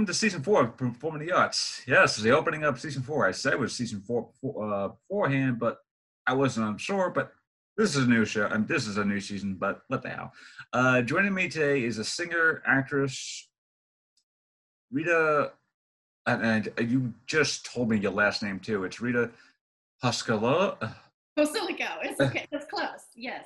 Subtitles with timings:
[0.00, 1.82] welcome to season four of Performing the Arts.
[1.86, 3.26] Yes, the opening of season four.
[3.26, 5.80] I said it was season four, uh, beforehand, but
[6.26, 7.10] I wasn't unsure.
[7.10, 7.34] But
[7.76, 9.56] this is a new show, and this is a new season.
[9.56, 10.32] But what the hell?
[10.72, 13.46] Uh, joining me today is a singer, actress,
[14.90, 15.52] Rita,
[16.24, 18.84] and, and you just told me your last name too.
[18.84, 19.28] It's Rita
[20.02, 20.78] Pascalo.
[21.38, 21.90] Basilico.
[22.04, 22.46] It's okay.
[22.50, 23.04] It's close.
[23.14, 23.44] Yes.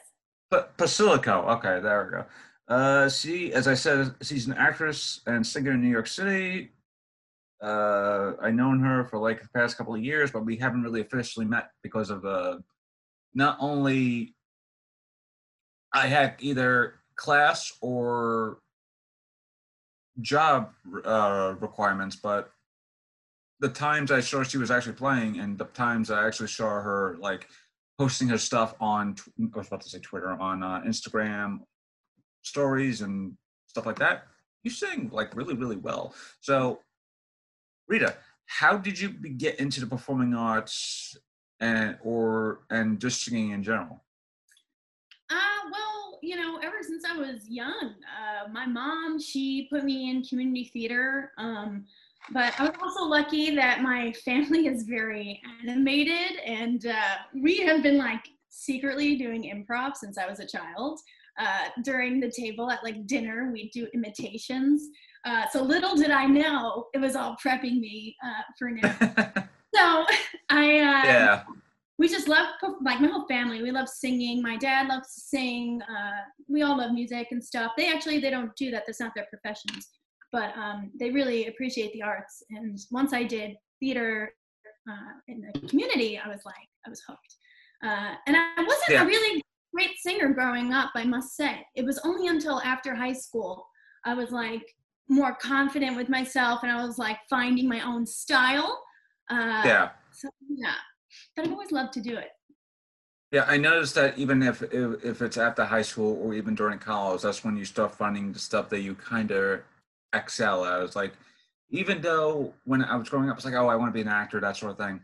[0.52, 1.48] But Basilico.
[1.56, 2.26] Okay, there we go.
[2.66, 6.70] Uh, she, as I said, she's an actress and singer in New York City.
[7.62, 11.00] Uh, I've known her for like the past couple of years, but we haven't really
[11.00, 12.58] officially met because of uh,
[13.34, 14.34] not only
[15.92, 18.58] I had either class or
[20.20, 20.70] job
[21.04, 22.50] uh, requirements, but
[23.60, 27.16] the times I saw she was actually playing and the times I actually saw her
[27.20, 27.48] like
[27.98, 29.16] posting her stuff on
[29.54, 31.60] I was about to say Twitter on uh, Instagram
[32.44, 34.28] stories and stuff like that,
[34.62, 36.14] you sing like really, really well.
[36.40, 36.80] So,
[37.88, 38.14] Rita,
[38.46, 41.16] how did you get into the performing arts
[41.60, 44.04] and or and just singing in general?
[45.30, 50.10] Uh, well, you know, ever since I was young, uh, my mom she put me
[50.10, 51.32] in community theater.
[51.38, 51.84] Um,
[52.32, 57.82] but I was also lucky that my family is very animated, and uh, we have
[57.82, 61.00] been like secretly doing improv since I was a child
[61.38, 64.88] uh, during the table at like dinner, we do imitations.
[65.24, 68.96] Uh, so little did I know it was all prepping me uh, for now.
[69.74, 70.04] so
[70.50, 71.42] I, uh, yeah,
[71.98, 72.46] we just love
[72.82, 73.62] like my whole family.
[73.62, 74.42] We love singing.
[74.42, 75.80] My dad loves to sing.
[75.82, 77.72] Uh, we all love music and stuff.
[77.76, 78.84] They actually they don't do that.
[78.86, 79.88] That's not their professions,
[80.30, 82.42] but um, they really appreciate the arts.
[82.50, 84.32] And once I did theater
[84.90, 87.36] uh, in the community, I was like I was hooked.
[87.82, 89.02] Uh, and I wasn't yeah.
[89.02, 89.42] a really
[89.74, 91.66] great singer growing up, I must say.
[91.74, 93.66] It was only until after high school
[94.04, 94.74] I was like
[95.08, 98.82] more confident with myself and I was like finding my own style.
[99.30, 99.88] Uh, yeah.
[100.12, 100.74] So, yeah.
[101.34, 102.28] But I've always loved to do it.
[103.32, 106.78] Yeah, I noticed that even if, if, if it's after high school or even during
[106.78, 109.62] college, that's when you start finding the stuff that you kind of
[110.12, 110.82] excel at.
[110.82, 111.14] It's like,
[111.70, 114.08] even though when I was growing up, it's like, oh, I want to be an
[114.08, 115.00] actor, that sort of thing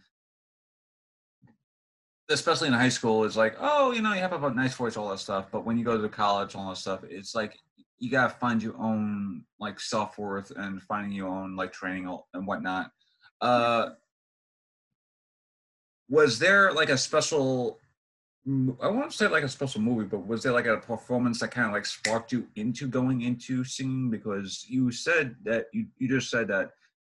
[2.30, 5.10] especially in high school, is like, oh, you know, you have a nice voice, all
[5.10, 5.46] that stuff.
[5.50, 7.58] But when you go to college, all that stuff, it's like
[7.98, 12.46] you gotta find your own like self worth and finding your own like training and
[12.46, 12.90] whatnot.
[13.40, 13.90] Uh,
[16.08, 17.78] was there like a special?
[18.82, 21.66] I won't say like a special movie, but was there like a performance that kind
[21.66, 24.10] of like sparked you into going into singing?
[24.10, 26.70] Because you said that you you just said that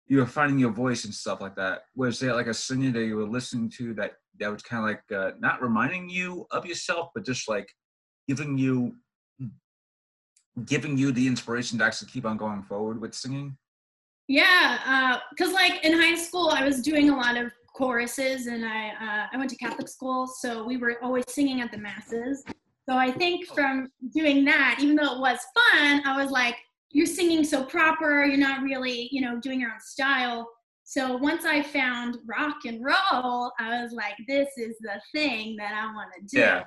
[0.06, 1.84] you were finding your voice and stuff like that.
[1.96, 4.90] Was there like a singer that you were listening to that that was kind of
[4.90, 7.68] like uh, not reminding you of yourself, but just like
[8.28, 8.94] giving you
[10.64, 13.56] giving you the inspiration to actually keep on going forward with singing?
[14.28, 18.64] Yeah, because uh, like in high school, I was doing a lot of choruses, and
[18.64, 22.44] I uh, I went to Catholic school, so we were always singing at the masses.
[22.88, 25.38] So I think from doing that, even though it was
[25.72, 26.56] fun, I was like,
[26.90, 30.48] you're singing so proper, you're not really, you know, doing your own style.
[30.84, 35.72] So once I found rock and roll, I was like, this is the thing that
[35.72, 36.40] I want to do.
[36.40, 36.64] Yeah.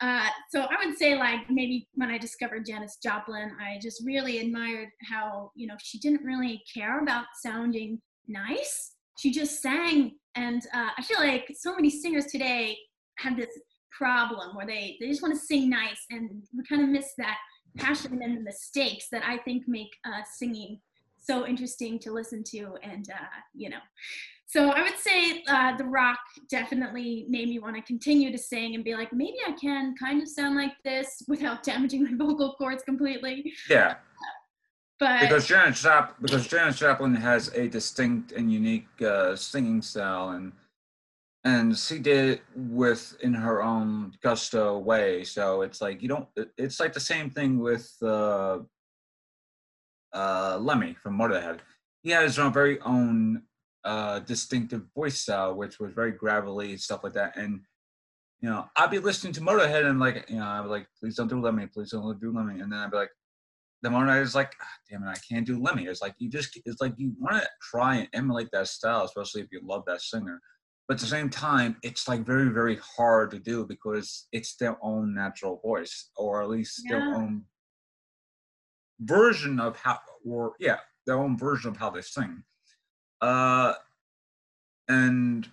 [0.00, 4.40] Uh, so I would say like maybe when I discovered Janis Joplin, I just really
[4.40, 8.94] admired how, you know, she didn't really care about sounding nice.
[9.18, 10.16] She just sang.
[10.34, 12.76] And uh, I feel like so many singers today
[13.18, 13.56] have this
[13.96, 17.36] problem where they, they just want to sing nice and we kind of miss that
[17.76, 20.80] passion and the mistakes that I think make uh, singing
[21.22, 23.78] so interesting to listen to and uh, you know.
[24.46, 26.18] So i would say uh, the rock
[26.50, 30.20] definitely made me want to continue to sing and be like maybe i can kind
[30.20, 33.52] of sound like this without damaging my vocal cords completely.
[33.68, 33.96] Yeah.
[35.00, 40.28] But because janet joplin because janis joplin has a distinct and unique uh, singing style
[40.30, 40.52] and
[41.44, 45.24] and she did it with in her own gusto way.
[45.24, 48.58] So it's like you don't it's like the same thing with uh
[50.12, 51.60] uh, Lemmy from Motorhead.
[52.02, 53.42] He had his own very own
[53.84, 57.36] uh, distinctive voice style, which was very gravelly stuff like that.
[57.36, 57.60] And
[58.40, 61.14] you know, I'd be listening to Motorhead and like, you know, I'd be like, please
[61.14, 62.60] don't do Lemmy, please don't do Lemmy.
[62.60, 63.10] And then I'd be like,
[63.82, 65.86] the moment I was like, oh, damn it, I can't do Lemmy.
[65.86, 69.42] It's like you just, it's like you want to try and emulate that style, especially
[69.42, 70.40] if you love that singer.
[70.88, 74.76] But at the same time, it's like very, very hard to do because it's their
[74.82, 76.98] own natural voice, or at least yeah.
[76.98, 77.44] their own
[79.00, 82.42] version of how, or yeah, their own version of how they sing.
[83.20, 83.74] Uh,
[84.88, 85.48] and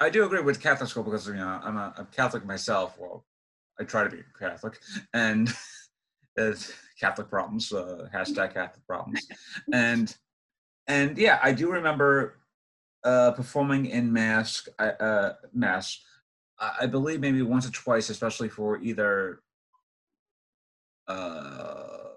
[0.00, 2.96] I do agree with Catholic school because you know I'm a, Catholic myself.
[2.98, 3.24] Well,
[3.78, 4.78] I try to be Catholic,
[5.14, 5.52] and
[6.36, 7.72] it's Catholic problems.
[7.72, 9.26] Uh, hashtag Catholic problems,
[9.72, 10.14] and
[10.86, 12.38] and yeah, I do remember
[13.04, 16.00] uh, performing in mass uh, mass.
[16.58, 19.40] I believe maybe once or twice, especially for either.
[21.08, 22.09] Uh,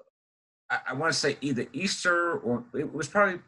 [0.73, 3.39] I, I want to say either Easter or it was probably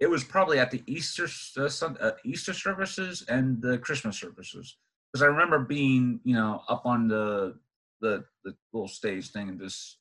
[0.00, 4.76] it was probably at the Easter uh, uh, Easter services and the Christmas services
[5.12, 7.56] because I remember being you know up on the
[8.00, 9.98] the the little stage thing and just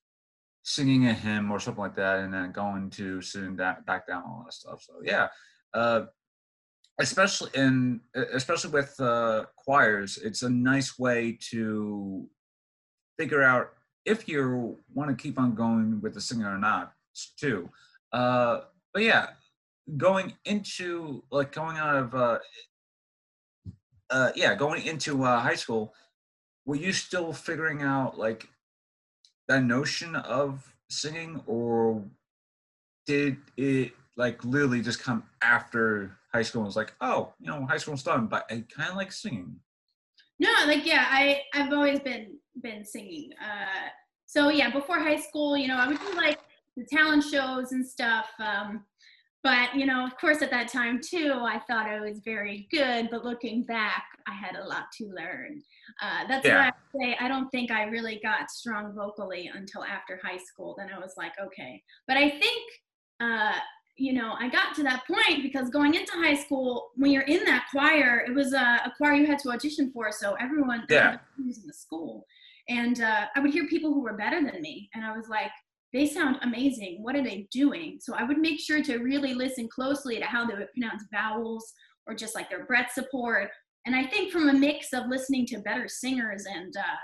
[0.64, 4.24] singing a hymn or something like that, and then going to sitting that back down
[4.26, 4.81] all that stuff.
[4.81, 5.28] So yeah,
[5.74, 6.06] uh,
[7.00, 8.02] especially in
[8.34, 12.28] especially with uh, choirs, it's a nice way to
[13.19, 13.74] figure out
[14.06, 16.94] if you want to keep on going with the singing or not
[17.38, 17.70] too.
[18.12, 18.62] Uh,
[18.94, 19.28] but yeah,
[19.98, 22.40] going into like going out of uh,
[24.10, 25.94] uh yeah going into uh, high school
[26.66, 28.48] were you still figuring out like
[29.48, 32.04] that notion of singing or
[33.06, 37.66] did it like literally just come after high school and was like oh you know
[37.66, 39.56] high school's done but i kind of like singing
[40.44, 43.88] no like yeah i i've always been been singing uh
[44.25, 46.40] so yeah before high school you know i would do like
[46.78, 48.84] the talent shows and stuff um
[49.44, 53.10] but you know of course at that time too i thought i was very good
[53.10, 55.62] but looking back i had a lot to learn
[56.01, 56.57] uh, that's yeah.
[56.57, 60.75] why i say i don't think i really got strong vocally until after high school
[60.78, 62.72] then i was like okay but i think
[63.19, 63.54] uh,
[63.95, 67.44] you know i got to that point because going into high school when you're in
[67.45, 71.18] that choir it was a, a choir you had to audition for so everyone yeah.
[71.45, 72.25] was in the school
[72.69, 75.51] and uh, i would hear people who were better than me and i was like
[75.94, 76.98] they sound amazing.
[77.01, 78.00] What are they doing?
[78.01, 81.72] So I would make sure to really listen closely to how they would pronounce vowels
[82.07, 83.51] or just like their breath support.
[83.86, 86.98] And I think from a mix of listening to better singers and uh,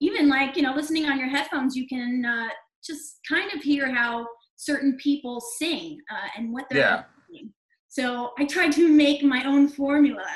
[0.00, 2.48] even like, you know, listening on your headphones, you can uh,
[2.84, 4.26] just kind of hear how
[4.56, 7.02] certain people sing uh, and what they're yeah.
[7.28, 7.52] doing.
[7.88, 10.26] So I tried to make my own formula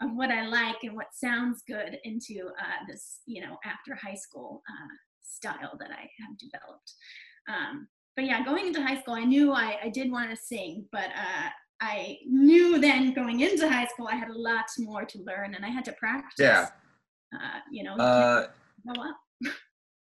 [0.00, 4.14] of what I like and what sounds good into uh, this, you know, after high
[4.14, 6.94] school uh, style that I have developed.
[7.48, 10.86] Um, but yeah, going into high school, I knew I, I did want to sing,
[10.92, 11.48] but uh,
[11.80, 15.64] I knew then going into high school, I had a lot more to learn and
[15.64, 16.38] I had to practice.
[16.38, 16.68] Yeah.
[17.34, 18.46] Uh, you know, uh,
[18.86, 19.16] go up.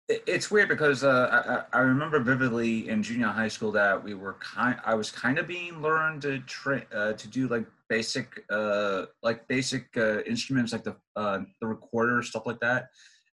[0.09, 4.35] It's weird because uh, I, I, remember vividly in junior high school that we were
[4.35, 4.79] kind.
[4.85, 9.49] I was kind of being learned to train uh, to do like basic, uh, like
[9.49, 12.89] basic uh, instruments, like the uh, the recorder stuff like that.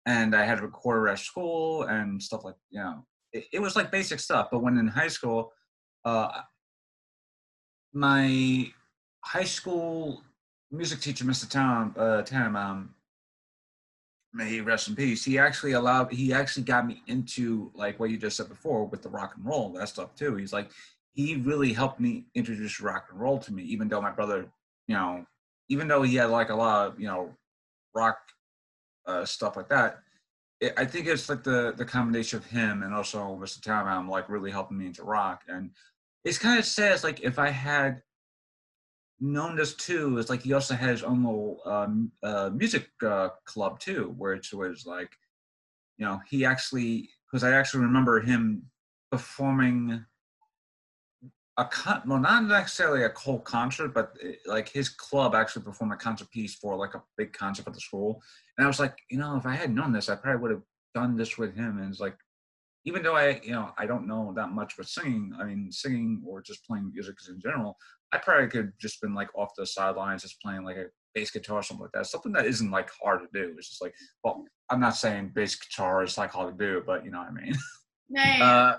[0.06, 3.74] And I had a recorder at school and stuff like you know it, it was
[3.74, 4.48] like basic stuff.
[4.52, 5.52] But when in high school,
[6.04, 6.42] uh,
[7.92, 8.70] my
[9.24, 10.22] high school
[10.70, 11.50] music teacher, Mr.
[11.50, 12.94] Tom uh, Tannenbaum,
[14.32, 15.24] may he rest in peace.
[15.24, 16.12] He actually allowed.
[16.12, 19.44] He actually got me into like what you just said before with the rock and
[19.44, 20.36] roll that stuff too.
[20.36, 20.70] He's like
[21.12, 24.46] he really helped me introduce rock and roll to me, even though my brother,
[24.86, 25.26] you know,
[25.68, 27.34] even though he had like a lot of you know
[27.94, 28.18] rock
[29.06, 30.00] uh, stuff like that
[30.60, 33.60] it, I think it's like the the combination of him and also Mr.
[33.60, 35.42] Tannenbaum like really helping me into rock.
[35.48, 35.70] And
[36.24, 36.92] it's kind of sad.
[36.92, 38.02] It's like if I had
[39.20, 43.30] known this too, is like he also had his own little um, uh, music uh,
[43.44, 45.10] club too, where it was like,
[45.98, 48.64] you know, he actually because I actually remember him
[49.10, 50.04] performing
[51.56, 55.62] a con- well, not necessarily a whole concert, but it, eh, like his club actually
[55.62, 58.22] performed a concert piece for like a big concert at the school.
[58.56, 60.62] And I was like, you know, if I had known this, I probably would have
[60.94, 61.78] done this with him.
[61.78, 62.16] And it's like,
[62.84, 66.22] even though I, you know, I don't know that much with singing, I mean, singing
[66.26, 67.76] or just playing music in general,
[68.12, 71.58] I probably could just been like off the sidelines, just playing like a bass guitar
[71.58, 72.06] or something like that.
[72.06, 73.54] Something that isn't like hard to do.
[73.56, 73.94] It's just like,
[74.24, 77.28] well, I'm not saying bass guitar is like hard to do, but you know what
[77.28, 77.54] I mean.
[78.12, 78.44] Yeah.
[78.44, 78.78] uh,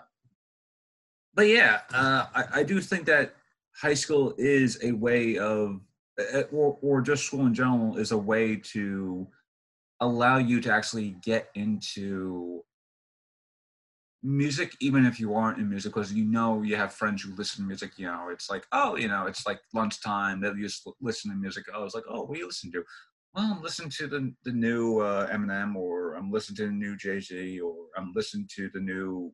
[1.33, 3.33] but yeah, uh, I, I do think that
[3.81, 5.79] high school is a way of,
[6.19, 9.25] uh, or, or just school in general, is a way to
[10.01, 12.61] allow you to actually get into
[14.23, 17.63] music even if you aren't in music because you know you have friends who listen
[17.63, 21.31] to music you know it's like oh you know it's like lunchtime they'll just listen
[21.31, 22.83] to music oh it's like oh what do you listen to
[23.33, 26.95] well i'm listening to the, the new uh, eminem or i'm listening to the new
[26.95, 29.33] jay-z or i'm listening to the new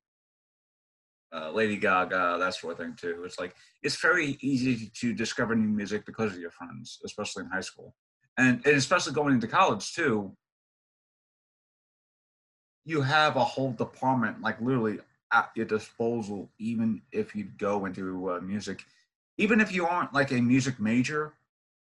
[1.36, 3.24] uh, Lady Gaga, that sort of thing too.
[3.26, 3.54] It's like
[3.84, 7.94] it's very easy to discover new music because of your friends, especially in high school,
[8.38, 10.36] and, and especially going into college too.
[12.88, 15.00] You have a whole department like literally
[15.34, 18.86] at your disposal, even if you go into uh, music.
[19.38, 21.34] Even if you aren't like a music major,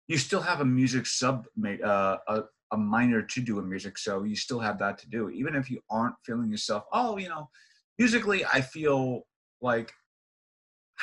[0.08, 4.24] you still have a music sub uh, a, a minor to do a music, so
[4.24, 5.30] you still have that to do.
[5.30, 7.52] Even if you aren't feeling yourself, oh, you know,
[8.00, 9.28] musically, I feel
[9.62, 9.94] like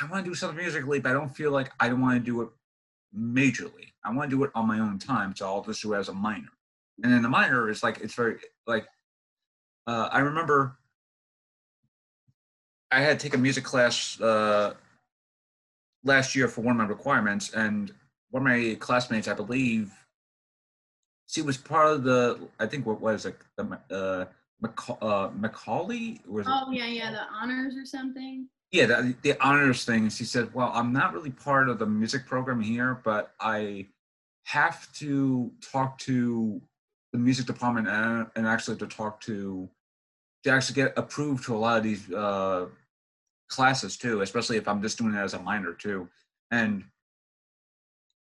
[0.01, 2.31] I want to do something musically, but I don't feel like I don't want to
[2.31, 2.49] do it
[3.17, 3.93] majorly.
[4.03, 6.09] I want to do it on my own time, so I'll just do it as
[6.09, 6.49] a minor.
[7.03, 8.85] And then the minor is like it's very like
[9.87, 10.77] uh, I remember
[12.91, 14.73] I had to take a music class uh,
[16.03, 17.91] last year for one of my requirements, and
[18.29, 19.91] one of my classmates, I believe,
[21.27, 22.39] she was part of the.
[22.59, 23.37] I think what was it?
[23.57, 24.25] The uh,
[24.63, 26.45] Maca- uh, Macaulay was.
[26.47, 28.47] Oh yeah, yeah, the honors or something.
[28.71, 30.09] Yeah, the, the honors thing.
[30.09, 33.87] She said, "Well, I'm not really part of the music program here, but I
[34.45, 36.61] have to talk to
[37.13, 39.69] the music department and, and actually to talk to
[40.43, 42.65] to actually get approved to a lot of these uh,
[43.47, 46.09] classes too, especially if I'm just doing it as a minor too.
[46.51, 46.83] And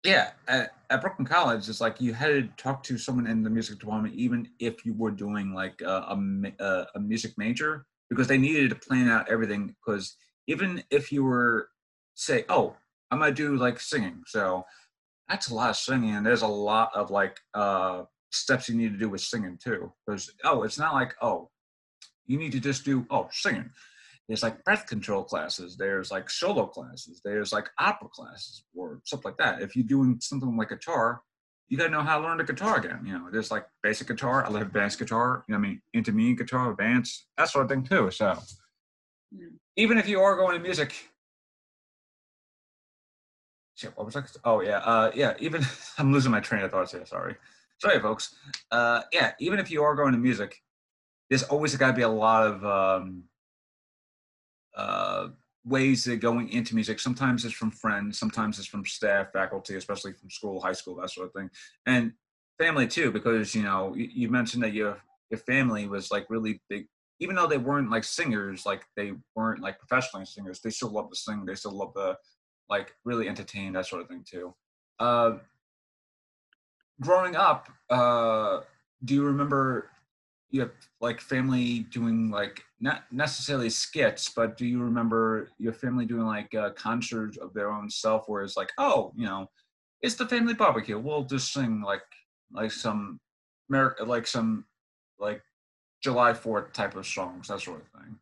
[0.04, 3.50] yeah, at, at Brooklyn College, it's like you had to talk to someone in the
[3.50, 6.16] music department, even if you were doing like a,
[6.60, 9.74] a, a music major, because they needed to plan out everything.
[9.84, 10.16] Because
[10.48, 11.68] even if you were,
[12.14, 12.76] say, oh,
[13.10, 14.64] I'm gonna do like singing, so
[15.28, 18.02] that's a lot of singing, and there's a lot of like uh,
[18.32, 19.92] steps you need to do with singing too.
[20.06, 21.50] Because oh, it's not like oh,
[22.26, 23.70] you need to just do oh singing.
[24.28, 25.76] There's like breath control classes.
[25.76, 27.20] There's like solo classes.
[27.24, 29.60] There's like opera classes or stuff like that.
[29.60, 31.22] If you're doing something like guitar
[31.72, 33.30] you got to know how to learn the guitar again you know.
[33.32, 37.26] There's like basic guitar i love advanced guitar you know i mean intermediate guitar advanced
[37.38, 38.38] that sort of thing too so.
[39.32, 39.46] Yeah.
[39.76, 40.94] even if you are going to music.
[43.74, 45.64] Shit what was I, oh yeah uh yeah even
[45.98, 47.36] i'm losing my train of thoughts here sorry
[47.78, 48.34] sorry folks
[48.70, 50.62] uh yeah even if you are going to music
[51.32, 53.24] there's always got to be a lot of um,
[54.76, 55.28] uh,
[55.64, 57.00] ways that going into music.
[57.00, 61.08] Sometimes it's from friends, sometimes it's from staff, faculty, especially from school, high school, that
[61.08, 61.48] sort of thing,
[61.86, 62.12] and
[62.58, 63.10] family too.
[63.10, 64.98] Because you know, you, you mentioned that your
[65.30, 66.86] your family was like really big,
[67.18, 70.60] even though they weren't like singers, like they weren't like professional singers.
[70.60, 71.46] They still love to sing.
[71.46, 72.18] They still love to
[72.68, 74.54] like really entertain that sort of thing too.
[74.98, 75.38] Uh,
[77.02, 78.60] growing up, uh,
[79.04, 79.90] do you remember
[80.50, 86.04] you have like family doing like not necessarily skits, but do you remember your family
[86.04, 89.46] doing like uh, concerts of their own self, where it's like, oh, you know,
[90.02, 90.98] it's the family barbecue.
[90.98, 92.02] We'll just sing like
[92.52, 93.18] like some
[93.70, 94.66] like some
[95.18, 95.42] like
[96.02, 98.16] July Fourth type of songs, that sort of thing.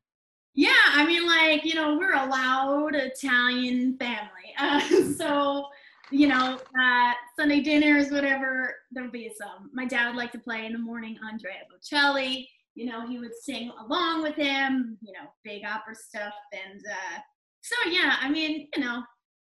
[0.55, 4.81] Yeah, I mean, like you know, we're a loud Italian family, uh,
[5.19, 5.67] so
[6.11, 9.71] you know, uh, Sunday dinners, whatever, there'll be some.
[9.73, 12.47] My dad would like to play in the morning Andrea Bocelli.
[12.75, 16.35] You know, he would sing along with him, you know, big opera stuff.
[16.53, 17.19] And uh,
[17.61, 19.03] so, yeah, I mean, you know,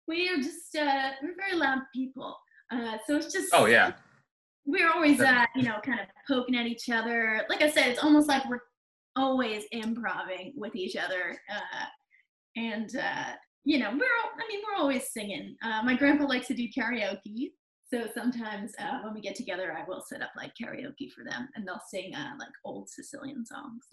[0.08, 2.36] we are just, uh, we're very loud people.
[2.70, 3.50] Uh, so it's just.
[3.52, 3.92] Oh, yeah.
[4.64, 7.44] We're always, uh, you know, kind of poking at each other.
[7.48, 8.60] Like I said, it's almost like we're
[9.16, 11.36] always improving with each other.
[11.50, 11.86] Uh,
[12.56, 13.32] and uh,
[13.64, 15.56] you know, we're all, I mean, we're always singing.
[15.62, 17.50] Uh, my grandpa likes to do karaoke,
[17.92, 21.48] so sometimes uh, when we get together, I will set up like karaoke for them,
[21.54, 23.84] and they'll sing uh, like old Sicilian songs.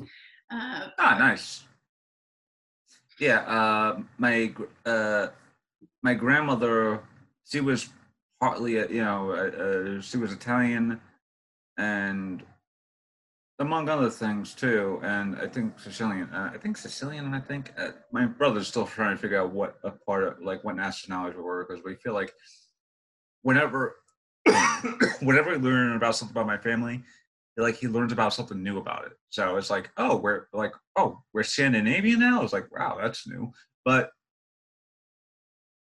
[0.52, 1.64] Uh, ah, nice.
[3.20, 4.54] Yeah, uh, my
[4.86, 5.28] uh,
[6.02, 7.02] my grandmother,
[7.46, 7.90] she was
[8.40, 11.02] partly, you know, she was Italian,
[11.78, 12.42] and
[13.60, 15.00] among other things too.
[15.04, 16.30] And I think Sicilian.
[16.34, 17.34] Uh, I think Sicilian.
[17.34, 20.63] I think uh, my brother's still trying to figure out what a part of like
[20.63, 22.34] what nationality we were because we feel like
[23.44, 23.96] whenever
[25.22, 27.04] whenever we learn about something about my family,
[27.58, 29.13] like he learns about something new about it.
[29.30, 32.42] So it's like, oh, we're like, oh, we're Scandinavian now.
[32.44, 33.51] It's like, wow, that's new.
[33.84, 34.12] But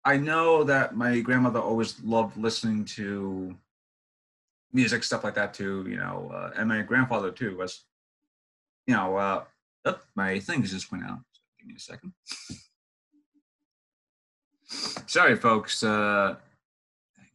[0.04, 3.56] I know that my grandmother always loved listening to
[4.72, 7.84] music stuff like that too you know uh, and my grandfather too was
[8.86, 9.44] you know uh
[9.86, 12.12] oh, my things just went out so give me a second.
[15.06, 16.34] Sorry folks uh
[17.16, 17.28] hang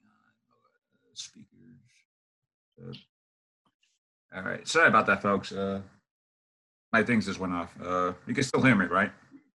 [1.02, 1.48] on speakers
[2.84, 2.94] uh,
[4.38, 5.82] all right sorry about that folks uh
[6.92, 9.12] my things just went off uh you can still hear me right?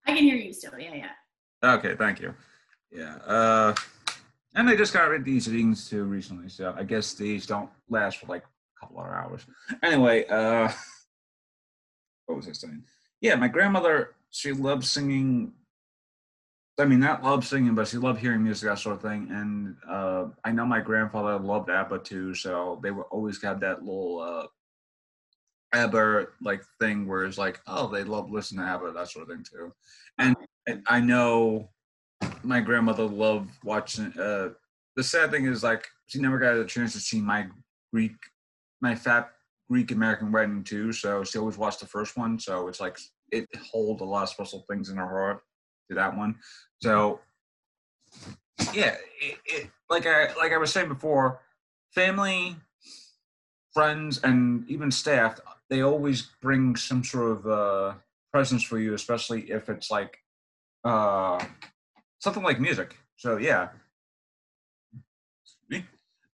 [0.06, 1.75] I can hear you still yeah yeah.
[1.75, 2.35] Okay thank you.
[2.90, 3.75] Yeah uh
[4.56, 7.70] and they just got rid of these things too recently, so I guess these don't
[7.90, 9.46] last for like a couple of hours.
[9.82, 10.72] Anyway, uh,
[12.25, 12.82] what was I saying?
[13.20, 15.52] Yeah, my grandmother, she loved singing.
[16.78, 19.28] I mean, not loved singing, but she loved hearing music, that sort of thing.
[19.30, 23.82] And uh, I know my grandfather loved ABBA too, so they would always have that
[23.82, 24.46] little uh,
[25.76, 29.34] ABBA like thing where it's like, oh, they love listening to ABBA, that sort of
[29.34, 29.72] thing too.
[30.18, 30.34] And
[30.86, 31.70] I know
[32.46, 34.12] my grandmother loved watching.
[34.18, 34.50] Uh,
[34.94, 37.46] the sad thing is, like, she never got a chance to see my
[37.92, 38.16] Greek,
[38.80, 39.30] my fat
[39.68, 40.92] Greek American wedding too.
[40.92, 42.38] So she always watched the first one.
[42.38, 42.98] So it's like
[43.32, 45.42] it hold a lot of special things in her heart.
[45.88, 46.36] to that one.
[46.80, 47.20] So
[48.72, 51.40] yeah, it, it, like I like I was saying before,
[51.94, 52.56] family,
[53.72, 57.94] friends, and even staff, they always bring some sort of uh,
[58.32, 60.18] presence for you, especially if it's like
[60.84, 61.44] uh,
[62.26, 62.97] something like music.
[63.16, 63.68] So yeah.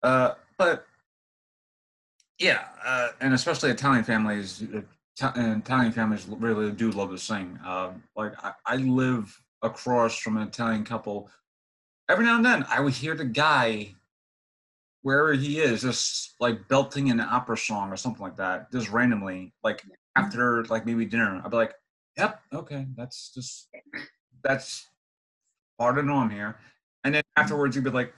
[0.05, 0.87] Uh, but
[2.39, 4.63] yeah, uh, and especially Italian families,
[5.21, 7.59] Italian families really do love to sing.
[7.67, 11.29] Uh, like I, I live across from an Italian couple.
[12.09, 13.95] Every now and then, I would hear the guy
[15.03, 19.53] wherever he is, just like belting an opera song or something like that, just randomly,
[19.65, 19.83] like
[20.17, 21.43] after like maybe dinner.
[21.45, 21.75] I'd be like,
[22.17, 23.69] "Yep, okay, that's just
[24.43, 24.90] that's
[25.89, 26.57] of the norm here."
[27.05, 28.13] And then afterwards, he'd be like,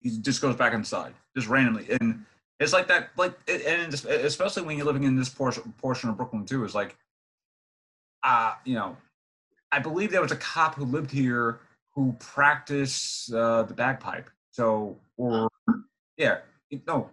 [0.00, 2.24] he just goes back inside, just randomly, and
[2.58, 6.46] it's like that, like, and especially when you're living in this portion portion of Brooklyn
[6.46, 6.96] too, is like,
[8.22, 8.96] uh, you know,
[9.72, 11.60] I believe there was a cop who lived here
[11.94, 14.30] who practiced uh, the bagpipe.
[14.50, 15.48] So, or
[16.16, 16.38] yeah,
[16.86, 17.10] no,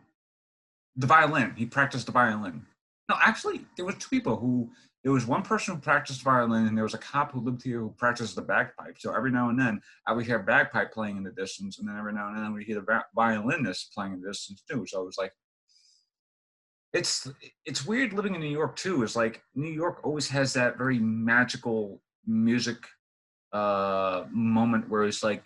[0.95, 1.53] the violin.
[1.57, 2.65] He practiced the violin.
[3.09, 4.69] No, actually, there was two people who.
[5.03, 7.79] There was one person who practiced violin, and there was a cop who lived here
[7.79, 8.97] who practiced the bagpipe.
[8.99, 11.97] So every now and then, I would hear bagpipe playing in the distance, and then
[11.97, 14.85] every now and then, would hear the violinist playing in the distance too.
[14.87, 15.33] So it was like,
[16.93, 17.27] it's
[17.65, 19.03] it's weird living in New York too.
[19.03, 22.77] It's like New York always has that very magical music
[23.51, 25.45] uh, moment where it's like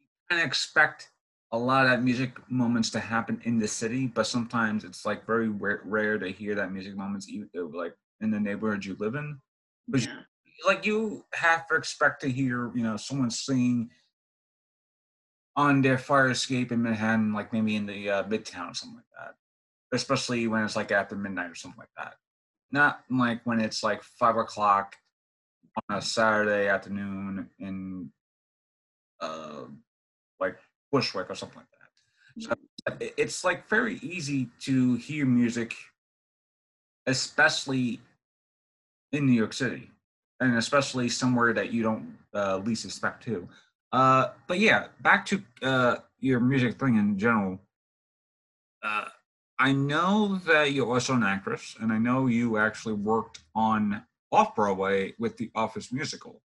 [0.00, 1.10] you kind of expect
[1.52, 5.26] a lot of that music moments to happen in the city, but sometimes it's like
[5.26, 9.14] very rare, rare to hear that music moments even like in the neighborhood you live
[9.14, 9.40] in.
[9.88, 10.14] But yeah.
[10.44, 13.90] you, like you have to expect to hear, you know, someone singing
[15.56, 19.04] on their fire escape in Manhattan, like maybe in the uh, Midtown or something like
[19.18, 19.34] that.
[19.94, 22.14] Especially when it's like after midnight or something like that.
[22.70, 24.96] Not like when it's like five o'clock
[25.90, 28.10] on a Saturday afternoon in
[29.20, 29.64] uh,
[30.40, 30.56] like
[30.90, 31.78] Bushwick or something like that.
[32.42, 32.54] So
[33.18, 35.74] it's like very easy to hear music,
[37.06, 38.00] especially
[39.12, 39.90] in New York City,
[40.40, 43.48] and especially somewhere that you don't uh, least expect to.
[43.92, 47.60] Uh, but yeah, back to uh, your music thing in general.
[48.82, 49.04] Uh,
[49.58, 54.56] I know that you're also an actress, and I know you actually worked on off
[54.56, 56.40] Broadway with the Office musical.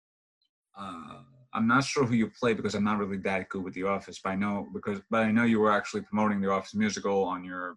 [0.77, 1.19] Uh,
[1.53, 4.19] I'm not sure who you play because I'm not really that good with The Office,
[4.23, 7.45] but I know because but I know you were actually promoting The Office musical on
[7.45, 7.77] your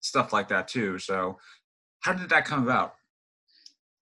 [0.00, 0.98] stuff like that too.
[0.98, 1.38] So,
[2.00, 2.97] how did that come about?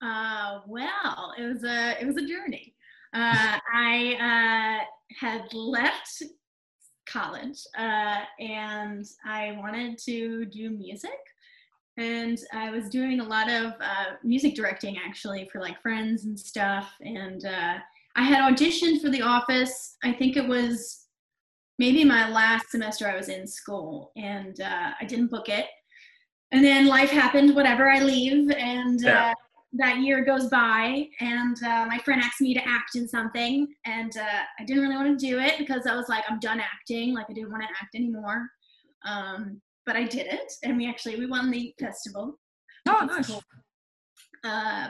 [0.02, 2.74] Uh, well, it was a it was a journey.
[3.14, 4.84] Uh, I uh,
[5.18, 6.22] had left
[7.08, 11.18] college uh, and I wanted to do music
[11.96, 16.38] and I was doing a lot of uh, music directing actually for like friends and
[16.38, 16.92] stuff.
[17.00, 17.76] And uh,
[18.16, 19.96] I had auditioned for The Office.
[20.04, 21.06] I think it was
[21.78, 25.66] maybe my last semester I was in school, and uh, I didn't book it.
[26.52, 27.54] And then life happened.
[27.54, 29.32] Whatever, I leave, and yeah.
[29.78, 34.16] That year goes by, and uh, my friend asked me to act in something, and
[34.16, 37.14] uh, I didn't really want to do it because I was like, I'm done acting.
[37.14, 38.48] Like I didn't want to act anymore.
[39.04, 42.38] Um, but I did it, and we actually we won the festival.
[42.88, 43.26] Oh, nice.
[43.26, 43.42] Cool.
[44.44, 44.88] Uh,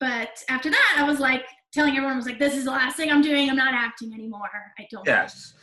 [0.00, 2.96] but after that, I was like telling everyone, I was like, "This is the last
[2.96, 3.50] thing I'm doing.
[3.50, 4.50] I'm not acting anymore.
[4.78, 5.54] I don't." Yes.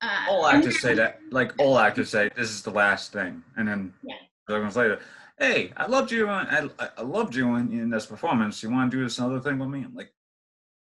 [0.00, 1.20] Uh, all actors say that.
[1.30, 4.16] Like all actors say, "This is the last thing," and then yeah.
[4.48, 5.00] seconds later,
[5.42, 6.28] "Hey, I loved you.
[6.28, 8.62] I, I loved you in, in this performance.
[8.62, 10.12] You want to do this other thing with me?" I'm like,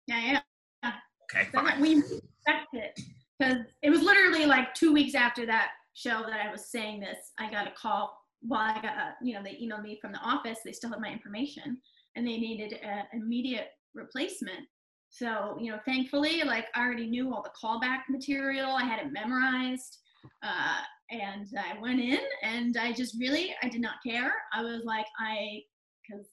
[0.07, 0.41] "Yeah,
[0.85, 0.93] yeah."
[1.35, 1.81] Okay, fine.
[1.81, 3.01] We respect it
[3.39, 7.33] because it was literally like two weeks after that show that I was saying this,
[7.39, 8.19] I got a call.
[8.43, 10.59] Well, I got, a, you know, they emailed me from the office.
[10.65, 11.79] They still had my information,
[12.17, 14.67] and they needed an immediate replacement.
[15.11, 18.71] So, you know, thankfully, like I already knew all the callback material.
[18.71, 19.99] I had it memorized,
[20.43, 20.81] uh,
[21.13, 24.33] and I went in, and I just really, I did not care.
[24.53, 25.61] I was like, I,
[26.03, 26.27] because,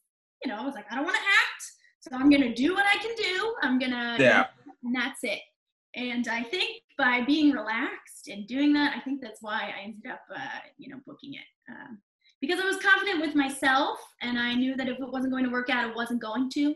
[0.44, 1.63] you know, I was like, I don't want to act,
[2.00, 3.56] so I'm gonna do what I can do.
[3.62, 4.48] I'm gonna, yeah,
[4.84, 5.39] and that's it.
[5.96, 10.12] And I think by being relaxed and doing that, I think that's why I ended
[10.12, 11.72] up, uh, you know, booking it.
[11.72, 12.00] Um,
[12.42, 15.52] because I was confident with myself and I knew that if it wasn't going to
[15.52, 16.74] work out, it wasn't going to.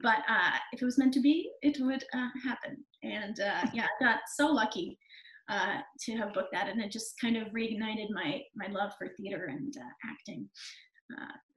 [0.00, 2.84] But uh, if it was meant to be, it would uh, happen.
[3.02, 4.98] And uh, yeah, I got so lucky
[5.48, 6.68] uh, to have booked that.
[6.68, 10.48] And it just kind of reignited my, my love for theater and uh, acting.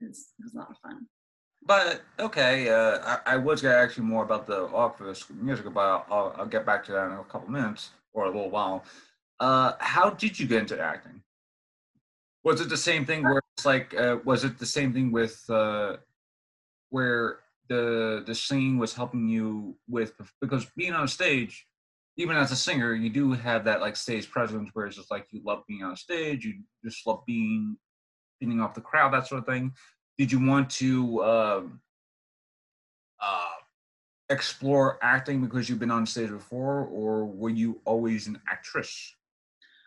[0.02, 1.08] it was, it was a lot of fun.
[1.65, 6.06] But okay, uh, I, I, was gonna ask you more about the Office musical, but
[6.10, 8.86] I'll, I'll, get back to that in a couple minutes or a little while.
[9.39, 11.21] Uh, how did you get into acting?
[12.43, 15.43] Was it the same thing where it's like, uh, was it the same thing with
[15.49, 15.97] uh,
[16.89, 21.67] where the the singing was helping you with because being on stage
[22.19, 25.25] even as a singer you do have that like stage presence where it's just like
[25.32, 26.53] you love being on stage you
[26.84, 27.77] just love being
[28.39, 29.71] feeding off the crowd that sort of thing
[30.17, 31.79] did you want to um,
[33.21, 33.47] uh,
[34.29, 39.15] explore acting because you've been on stage before or were you always an actress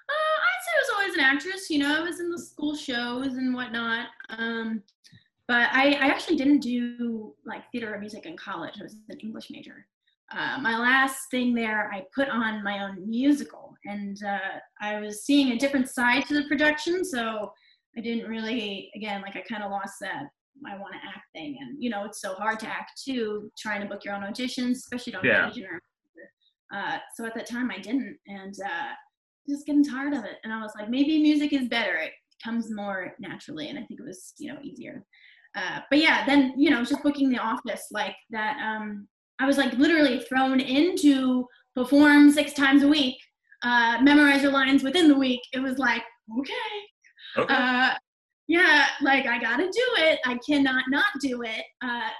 [0.08, 2.74] uh, i'd say i was always an actress you know i was in the school
[2.74, 4.82] shows and whatnot um,
[5.48, 8.74] but I, I actually didn't do like theater or music in college.
[8.80, 9.86] I was an English major.
[10.36, 15.24] Uh, my last thing there, I put on my own musical, and uh, I was
[15.24, 17.04] seeing a different side to the production.
[17.04, 17.52] So
[17.96, 20.24] I didn't really, again, like I kind of lost that
[20.66, 21.58] I want to act thing.
[21.60, 24.76] And you know, it's so hard to act too, trying to book your own auditions,
[24.76, 25.48] especially on yeah.
[25.48, 25.66] agent.
[26.74, 28.92] Uh, so at that time, I didn't, and uh,
[29.48, 30.36] just getting tired of it.
[30.44, 31.96] And I was like, maybe music is better.
[31.96, 35.04] It comes more naturally, and I think it was, you know, easier
[35.54, 38.56] uh, but yeah, then you know, just booking the office like that.
[38.62, 39.06] Um,
[39.42, 43.16] I was like literally thrown into perform six times a week,
[43.64, 45.40] uh, memorize your lines within the week.
[45.52, 46.04] It was like
[46.38, 46.52] okay,
[47.36, 47.52] okay.
[47.52, 47.94] Uh,
[48.46, 50.20] yeah, like I gotta do it.
[50.24, 51.64] I cannot not do it.
[51.82, 52.10] Uh,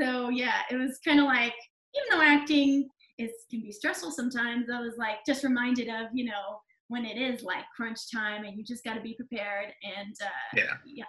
[0.00, 1.54] so yeah, it was kind of like
[1.96, 6.26] even though acting is can be stressful sometimes, I was like just reminded of you
[6.26, 10.14] know when it is like crunch time and you just got to be prepared and
[10.22, 11.04] uh, yeah yeah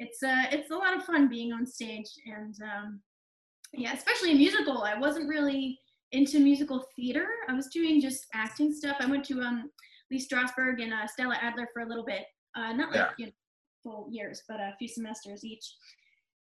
[0.00, 3.00] it's uh it's a lot of fun being on stage and um,
[3.72, 5.78] yeah especially a musical i wasn't really
[6.12, 7.26] into musical theater.
[7.48, 8.96] I was doing just acting stuff.
[9.00, 9.70] I went to um
[10.10, 12.24] lee strasberg and uh, stella adler for a little bit
[12.56, 13.10] uh, not like yeah.
[13.18, 13.32] you know,
[13.82, 15.74] full years but a few semesters each.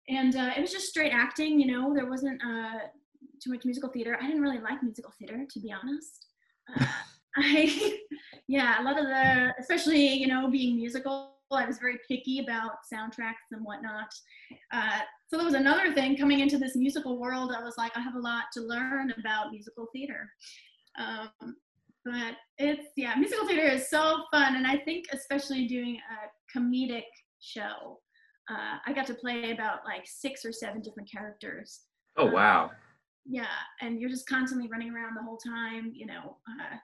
[0.09, 1.95] And uh, it was just straight acting you know?
[1.95, 2.79] There wasn't uh,
[3.43, 4.19] too much musical theater.
[4.21, 6.27] I didn't really like musical theater to be honest.
[6.79, 6.87] Uh,
[7.37, 7.99] i
[8.47, 12.73] yeah a lot of the especially you know being musical I was very picky about
[12.93, 14.09] soundtracks and whatnot.
[14.73, 17.53] Uh, so that was another thing coming into this musical world.
[17.57, 20.31] I was like, I have a lot to learn about musical theater.
[20.99, 21.57] Um,
[22.05, 24.57] but it's, yeah, musical theater is so fun.
[24.57, 27.05] And I think, especially doing a comedic
[27.41, 28.01] show,
[28.51, 31.81] uh, I got to play about like six or seven different characters.
[32.17, 32.65] Oh, wow.
[32.65, 32.71] Um,
[33.27, 33.47] yeah.
[33.81, 36.37] And you're just constantly running around the whole time, you know.
[36.47, 36.77] Uh,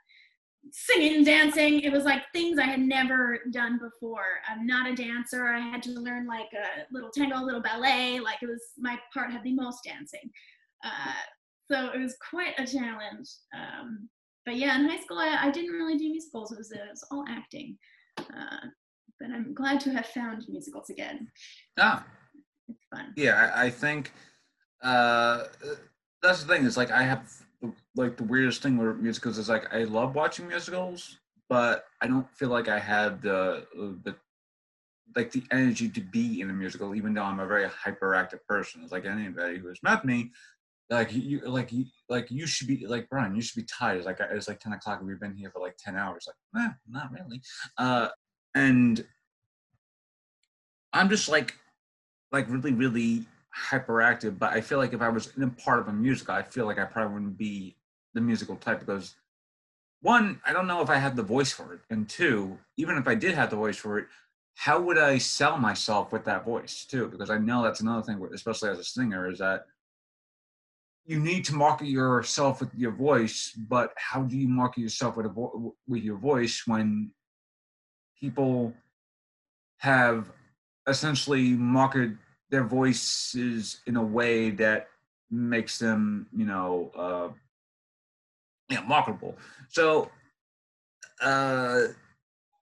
[0.72, 1.80] singing, dancing.
[1.80, 4.40] It was like things I had never done before.
[4.48, 5.48] I'm not a dancer.
[5.48, 8.20] I had to learn like a little tango, a little ballet.
[8.20, 10.30] Like it was my part had the most dancing.
[10.84, 11.12] Uh,
[11.70, 13.28] so it was quite a challenge.
[13.54, 14.08] Um,
[14.44, 16.50] but yeah, in high school, I, I, didn't really do musicals.
[16.50, 17.76] It was, it was all acting.
[18.18, 18.66] Uh,
[19.20, 21.28] but I'm glad to have found musicals again.
[21.78, 22.04] Ah.
[22.68, 23.12] It's fun.
[23.16, 24.12] Yeah, I, I think
[24.82, 25.44] uh,
[26.22, 26.64] that's the thing.
[26.64, 27.30] Is like I have
[27.96, 32.28] like the weirdest thing with musicals is like I love watching musicals, but I don't
[32.36, 33.66] feel like I have the
[34.04, 34.14] the
[35.16, 38.82] like the energy to be in a musical, even though I'm a very hyperactive person.
[38.82, 40.30] It's like anybody who has met me,
[40.88, 43.34] like you, like you, like you should be like Brian.
[43.34, 43.98] You should be tired.
[43.98, 45.00] It's like it's like ten o'clock.
[45.02, 46.28] We've been here for like ten hours.
[46.28, 47.40] Like, nah, not really.
[47.76, 48.08] Uh,
[48.54, 49.04] and
[50.92, 51.54] I'm just like,
[52.32, 53.26] like really, really
[53.70, 56.42] hyperactive, but I feel like if I was in a part of a musical, I
[56.42, 57.76] feel like I probably wouldn't be
[58.14, 59.14] the musical type because
[60.02, 63.06] one, I don't know if I had the voice for it, and two, even if
[63.06, 64.06] I did have the voice for it,
[64.54, 67.08] how would I sell myself with that voice too?
[67.08, 69.66] Because I know that's another thing, especially as a singer, is that
[71.04, 75.26] you need to market yourself with your voice, but how do you market yourself with
[75.26, 77.10] a vo- with your voice when
[78.18, 78.72] people
[79.78, 80.30] have
[80.86, 82.18] essentially marketed
[82.50, 84.88] their voices in a way that
[85.30, 87.28] makes them, you know, uh,
[88.70, 89.36] yeah, marketable.
[89.68, 90.10] So,
[91.20, 91.82] uh,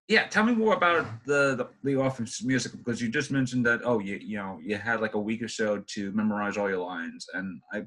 [0.08, 3.80] yeah, tell me more about the, the the office music because you just mentioned that
[3.84, 6.84] oh you you know you had like a week or so to memorize all your
[6.84, 7.82] lines and I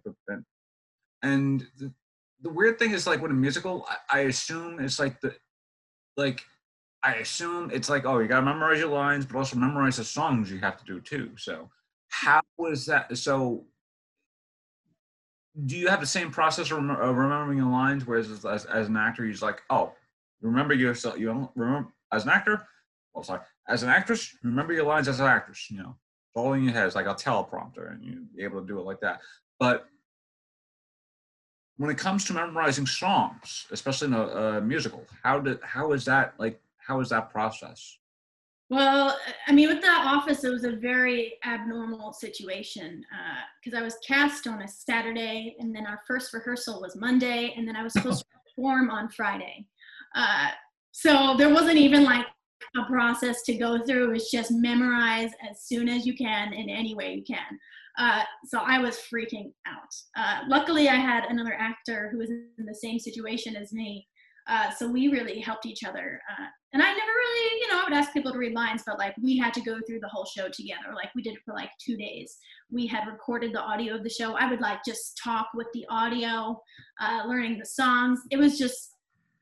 [1.24, 1.92] and the,
[2.42, 5.36] the weird thing is like with a musical I, I assume it's like the
[6.16, 6.42] like
[7.02, 10.52] I assume it's like oh you gotta memorize your lines but also memorize the songs
[10.52, 11.72] you have to do too so
[12.12, 13.18] how was that?
[13.18, 13.66] So,
[15.66, 18.06] do you have the same process of remembering the lines?
[18.06, 19.94] Whereas as, as, an actor, you're just like, oh,
[20.42, 21.20] remember yourself.
[21.20, 22.66] You remember as an actor.
[23.14, 25.70] Well, sorry, as an actress, remember your lines as an actress.
[25.70, 25.84] You
[26.36, 29.02] know, in your head is like a teleprompter, and you're able to do it like
[29.02, 29.20] that.
[29.60, 29.88] But
[31.78, 36.06] when it comes to memorizing songs, especially in a, a musical, how did how is
[36.06, 36.62] that like?
[36.78, 37.98] How is that process?
[38.72, 43.04] Well, I mean, with the office, it was a very abnormal situation
[43.62, 47.54] because uh, I was cast on a Saturday, and then our first rehearsal was Monday,
[47.58, 49.68] and then I was supposed to perform on Friday.
[50.16, 50.52] Uh,
[50.94, 52.26] so there wasn't even like
[52.78, 54.06] a process to go through.
[54.10, 57.60] It was just memorize as soon as you can in any way you can.
[58.00, 59.94] Uh, so I was freaking out.
[60.16, 64.08] Uh, luckily, I had another actor who was in the same situation as me.
[64.48, 66.22] Uh, so we really helped each other.
[66.74, 69.14] And I never really, you know, I would ask people to read lines, but like
[69.22, 70.94] we had to go through the whole show together.
[70.96, 72.38] Like we did it for like two days.
[72.70, 74.36] We had recorded the audio of the show.
[74.36, 76.62] I would like just talk with the audio,
[77.02, 78.22] uh, learning the songs.
[78.32, 78.96] It was just,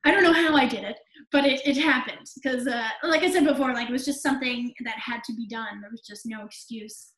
[0.05, 0.97] I don't know how I did it,
[1.31, 4.73] but it, it happened because, uh, like I said before, like it was just something
[4.83, 5.81] that had to be done.
[5.81, 7.11] There was just no excuse.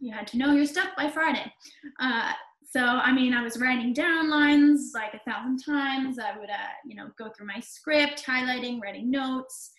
[0.00, 1.52] You had to know your stuff by Friday.
[2.00, 2.32] Uh,
[2.70, 6.18] so I mean, I was writing down lines like a thousand times.
[6.18, 9.72] I would, uh, you know, go through my script, highlighting, writing notes.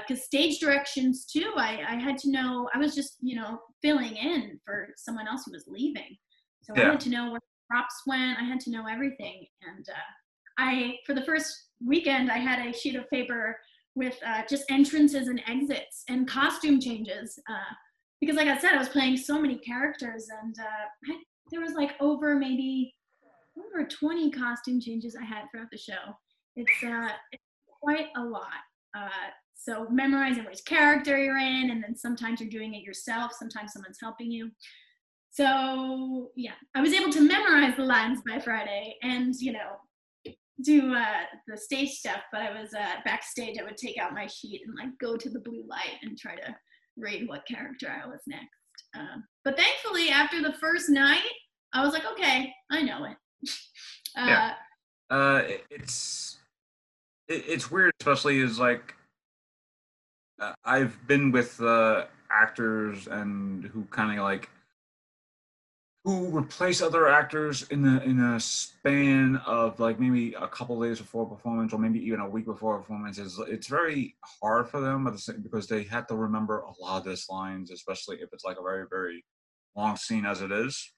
[0.00, 2.68] Because uh, stage directions too, I, I had to know.
[2.74, 6.16] I was just, you know, filling in for someone else who was leaving.
[6.62, 6.88] So yeah.
[6.88, 8.38] I had to know where props went.
[8.40, 9.46] I had to know everything.
[9.62, 10.10] And uh,
[10.58, 11.52] I, for the first
[11.84, 13.56] weekend, I had a sheet of paper
[13.94, 17.38] with uh, just entrances and exits and costume changes.
[17.48, 17.74] Uh,
[18.20, 21.18] because, like I said, I was playing so many characters, and uh, I
[21.50, 22.94] there was like over maybe
[23.58, 26.16] over 20 costume changes I had throughout the show.
[26.56, 27.42] It's, uh, it's
[27.80, 28.42] quite a lot.
[28.96, 33.72] Uh, so memorizing which character you're in, and then sometimes you're doing it yourself, sometimes
[33.72, 34.50] someone's helping you.
[35.30, 40.32] So yeah, I was able to memorize the lines by Friday, and you know,
[40.62, 42.20] do uh, the stage stuff.
[42.32, 43.58] But I was uh, backstage.
[43.58, 46.36] I would take out my sheet and like go to the blue light and try
[46.36, 46.56] to
[46.96, 48.48] read what character I was next.
[48.96, 51.22] Um, but thankfully, after the first night,
[51.72, 53.16] I was like, okay, I know it.
[54.14, 54.52] Uh, yeah.
[55.08, 56.36] Uh, it's
[57.28, 58.94] it, it's weird, especially as like
[60.38, 64.50] uh, I've been with uh, actors and who kind of like
[66.04, 70.98] who replace other actors in the in a span of like maybe a couple days
[70.98, 74.68] before a performance or maybe even a week before a performance is it's very hard
[74.68, 77.70] for them at the same, because they have to remember a lot of these lines
[77.70, 79.24] especially if it's like a very very
[79.78, 80.92] long scene as it is.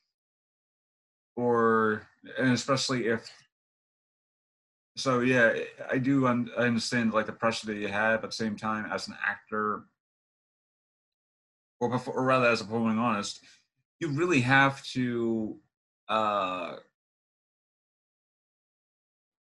[1.36, 3.30] Or and especially if
[4.96, 5.54] so yeah
[5.90, 8.90] i do un- I understand like the pressure that you have at the same time
[8.92, 9.84] as an actor
[11.80, 13.40] or, before, or rather as a performing artist
[14.00, 15.56] you really have to
[16.08, 16.76] uh,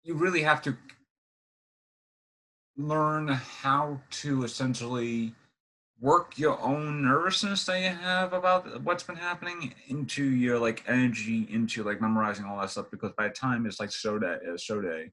[0.04, 0.76] you really have to
[2.76, 5.34] learn how to essentially
[6.00, 11.48] work your own nervousness that you have about what's been happening into your like energy
[11.50, 14.56] into like memorizing all that stuff because by the time it's like show day uh,
[14.56, 15.10] show day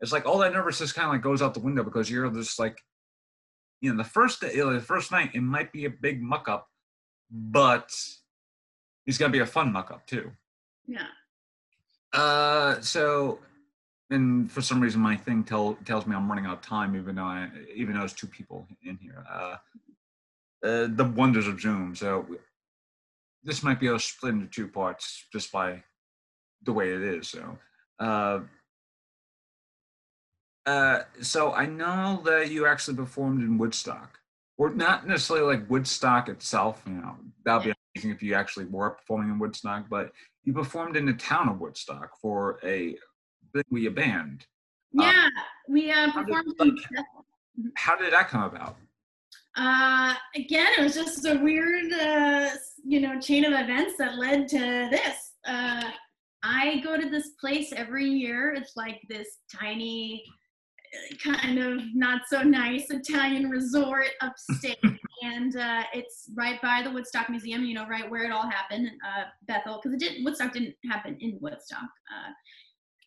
[0.00, 2.58] it's like all that nervousness kind of like goes out the window because you're just
[2.58, 2.78] like
[3.82, 6.66] you know the first day the first night it might be a big muck up
[7.30, 7.92] but
[9.06, 10.30] it's gonna be a fun muck up too.
[10.86, 11.06] Yeah.
[12.12, 13.40] Uh, so,
[14.10, 17.16] and for some reason, my thing tell tells me I'm running out of time, even
[17.16, 19.24] though I, even though there's two people in here.
[19.30, 19.56] Uh,
[20.64, 21.94] uh, the wonders of Zoom.
[21.94, 22.26] So,
[23.42, 25.82] this might be a split into two parts just by
[26.64, 27.28] the way it is.
[27.28, 27.58] So,
[27.98, 28.40] uh,
[30.66, 34.18] uh, so I know that you actually performed in Woodstock,
[34.56, 36.82] or not necessarily like Woodstock itself.
[36.86, 40.12] You know, that'll be amazing if you actually were performing in Woodstock, but
[40.44, 42.96] you performed in the town of Woodstock for a
[43.70, 44.46] we a band.
[44.98, 45.30] Um, yeah, um,
[45.68, 46.54] we uh, performed.
[46.58, 46.78] How did,
[47.76, 48.76] how did that come about?
[49.56, 52.50] Uh, again, it was just a weird, uh,
[52.84, 55.32] you know, chain of events that led to this.
[55.46, 55.90] Uh,
[56.42, 58.52] I go to this place every year.
[58.52, 60.24] It's like this tiny
[61.22, 64.78] kind of not so nice Italian resort upstate,
[65.22, 67.64] and uh, it's right by the Woodstock Museum.
[67.64, 70.24] You know, right where it all happened, uh, Bethel, because it didn't.
[70.24, 71.80] Woodstock didn't happen in Woodstock.
[71.82, 72.32] Uh,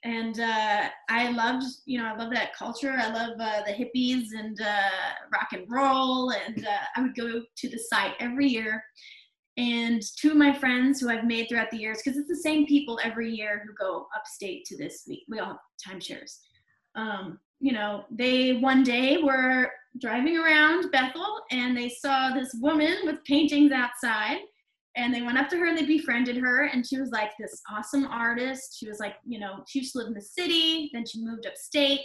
[0.07, 2.95] and uh, I loved, you know, I love that culture.
[2.97, 4.79] I love uh, the hippies and uh,
[5.33, 6.65] rock and roll, and
[6.95, 8.81] I would go to the site every year.
[9.57, 12.65] And two of my friends who I've made throughout the years, because it's the same
[12.65, 15.23] people every year who go upstate to this week.
[15.27, 16.37] We all have timeshares.
[16.95, 22.95] Um, you know, they one day were driving around Bethel and they saw this woman
[23.03, 24.37] with paintings outside
[24.97, 27.61] and they went up to her and they befriended her and she was like this
[27.71, 31.05] awesome artist she was like you know she used to live in the city then
[31.05, 32.01] she moved upstate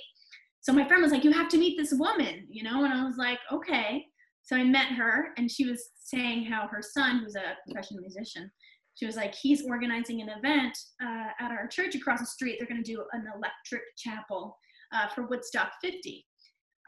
[0.61, 3.05] so my friend was like you have to meet this woman you know and i
[3.05, 4.05] was like okay
[4.42, 8.50] so i met her and she was saying how her son who's a professional musician
[8.94, 12.68] she was like he's organizing an event uh, at our church across the street they're
[12.68, 14.57] going to do an electric chapel
[14.92, 16.24] uh, for Woodstock 50.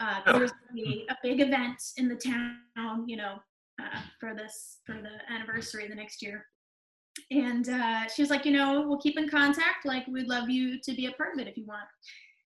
[0.01, 0.39] Uh, oh.
[0.39, 3.37] There's a, a big event in the town, you know,
[3.81, 6.47] uh, for this for the anniversary the next year.
[7.31, 9.85] And uh, she was like, you know, we'll keep in contact.
[9.85, 11.87] Like, we'd love you to be a part of it if you want.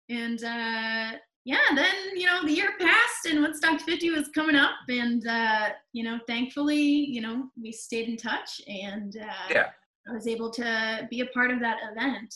[0.09, 4.75] And uh, yeah, then you know the year passed and Woodstock 50 was coming up,
[4.89, 9.67] and uh, you know thankfully you know we stayed in touch, and uh, yeah,
[10.09, 12.35] I was able to be a part of that event.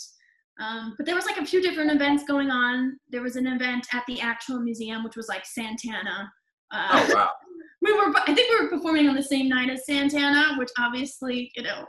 [0.61, 2.97] Um, but there was like a few different events going on.
[3.09, 6.31] There was an event at the actual museum, which was like Santana.
[6.71, 7.31] Uh, oh wow!
[7.81, 11.51] We were, I think we were performing on the same night as Santana, which obviously,
[11.55, 11.85] you know,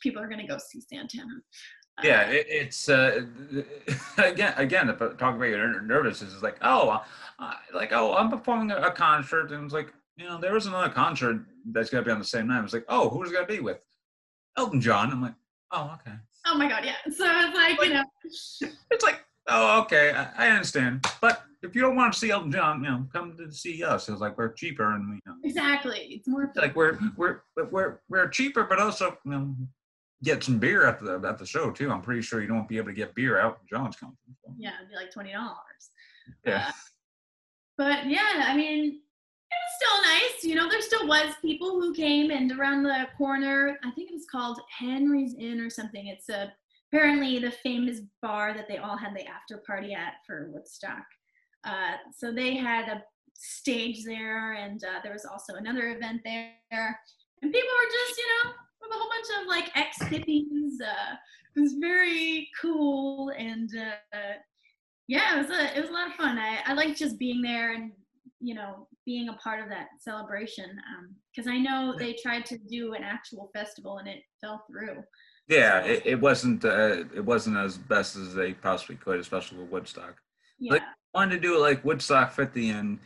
[0.00, 1.40] people are gonna go see Santana.
[2.02, 3.24] Yeah, it, it's uh,
[4.18, 7.00] again, again, talking about your nervous is like, oh,
[7.38, 10.66] uh, like, oh, I'm performing a, a, concert, and it's like, you know, there was
[10.66, 12.64] another concert that's gonna be on the same night.
[12.64, 13.86] It's like, oh, who's gonna be with?
[14.56, 15.10] Elton John.
[15.10, 15.34] I'm like,
[15.70, 16.16] oh, okay.
[16.46, 16.96] Oh my god, yeah.
[17.04, 18.04] So it's like, you know,
[18.90, 22.52] it's like, oh, okay, I, I understand, but if you don't want to see Elton
[22.52, 24.08] John, you know, come to see us.
[24.08, 25.14] It's like we're cheaper and we.
[25.14, 26.52] You know, exactly, it's more.
[26.56, 29.54] like we're we're we're we're cheaper, but also you know,
[30.22, 31.90] get some beer at the at the show too.
[31.90, 34.34] I'm pretty sure you don't be able to get beer out John's company.
[34.44, 34.52] So.
[34.58, 35.56] Yeah, it'd be like twenty dollars.
[36.44, 36.66] Yeah.
[36.68, 36.72] Uh,
[37.76, 40.44] but yeah, I mean, it was still nice.
[40.44, 43.78] You know, there still was people who came and around the corner.
[43.84, 46.06] I think it was called Henry's Inn or something.
[46.06, 46.52] It's a
[46.92, 51.04] apparently the famous bar that they all had the after party at for Woodstock.
[51.64, 53.02] Uh, so they had a
[53.34, 58.24] stage there, and uh, there was also another event there, and people were just, you
[58.26, 60.80] know, with a whole bunch of like ex hippies.
[60.82, 61.16] Uh,
[61.56, 64.34] it was very cool, and uh,
[65.08, 66.38] yeah, it was a it was a lot of fun.
[66.38, 67.92] I I liked just being there and
[68.40, 70.78] you know being a part of that celebration
[71.34, 75.02] because um, I know they tried to do an actual festival and it fell through.
[75.48, 79.58] Yeah, so, it, it wasn't uh, it wasn't as best as they possibly could, especially
[79.58, 80.16] with Woodstock.
[80.58, 80.74] Yeah.
[80.74, 80.82] Like,
[81.14, 82.98] wanted to do it like Woodstock 50 and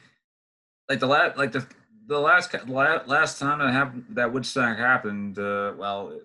[0.88, 1.66] like the last like the
[2.06, 6.18] the last last time that happened that Woodstock happened, uh, well,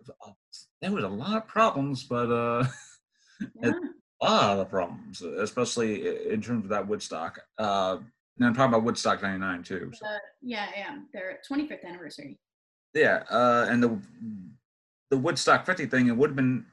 [0.81, 2.65] there was a lot of problems, but uh,
[3.61, 3.71] yeah.
[4.21, 7.39] a lot of problems, especially in terms of that Woodstock.
[7.57, 7.97] Uh,
[8.37, 9.91] and I'm talking about Woodstock '99 too.
[9.93, 10.05] So.
[10.05, 12.39] Uh, yeah, yeah, their 25th anniversary.
[12.93, 13.99] Yeah, uh, and the
[15.09, 16.65] the Woodstock 50 thing, it would have been.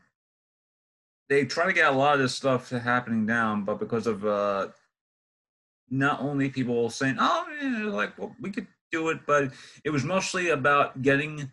[1.29, 4.69] They try to get a lot of this stuff happening down, but because of uh,
[5.91, 9.53] not only people saying, "Oh, yeah, like well, we could do it," but
[9.85, 11.51] it was mostly about getting,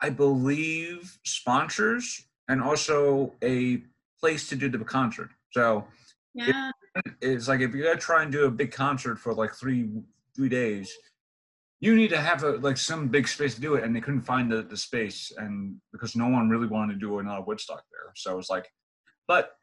[0.00, 3.82] I believe, sponsors and also a
[4.20, 5.30] place to do the concert.
[5.52, 5.86] So,
[6.34, 9.54] yeah, it, it's like if you're gonna try and do a big concert for like
[9.54, 9.90] three
[10.34, 10.92] three days,
[11.80, 14.22] you need to have a like some big space to do it, and they couldn't
[14.22, 18.12] find the the space, and because no one really wanted to do another Woodstock there,
[18.16, 18.68] so it was like,
[19.28, 19.58] but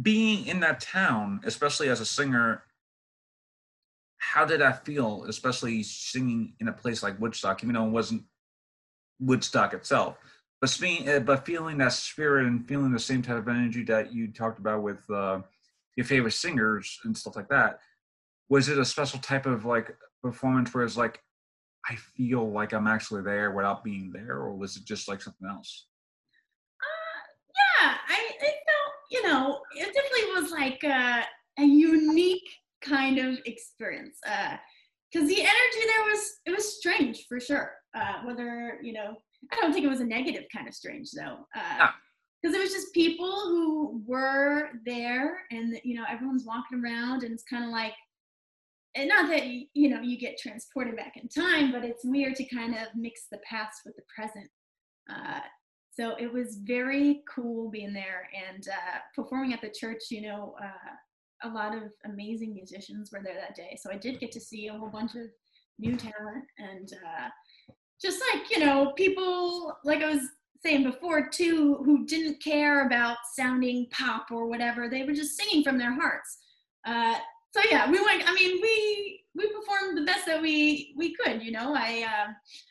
[0.00, 2.64] being in that town, especially as a singer,
[4.18, 8.24] how did that feel, especially singing in a place like Woodstock, even though it wasn't
[9.20, 10.16] Woodstock itself,
[10.60, 14.12] but being, uh, but feeling that spirit and feeling the same type of energy that
[14.12, 15.40] you talked about with uh,
[15.96, 17.80] your favorite singers and stuff like that.
[18.48, 21.20] Was it a special type of like performance where it's like,
[21.88, 25.46] I feel like I'm actually there without being there, or was it just like something
[25.46, 25.86] else?
[26.80, 28.33] Uh, yeah, I, I
[29.14, 31.24] you know, it definitely was like a,
[31.60, 32.48] a unique
[32.82, 34.18] kind of experience.
[34.22, 37.74] Because uh, the energy there was, it was strange for sure.
[37.96, 39.14] Uh, whether, you know,
[39.52, 41.46] I don't think it was a negative kind of strange though.
[41.54, 47.22] Because uh, it was just people who were there and, you know, everyone's walking around
[47.22, 47.92] and it's kind of like,
[48.96, 52.44] and not that you know you get transported back in time but it's weird to
[52.44, 54.48] kind of mix the past with the present
[55.10, 55.40] uh,
[55.96, 60.54] so it was very cool being there and uh, performing at the church you know
[60.62, 63.76] uh, a lot of amazing musicians were there that day.
[63.80, 65.26] So i did get to see a whole bunch of
[65.78, 67.28] new talent and uh,
[68.00, 70.22] just like you know people like i was
[70.64, 75.62] saying before too who didn't care about sounding pop or whatever they were just singing
[75.62, 76.38] from their hearts.
[76.86, 77.16] Uh,
[77.52, 81.42] so yeah we went i mean we we performed the best that we we could
[81.42, 82.30] you know i uh,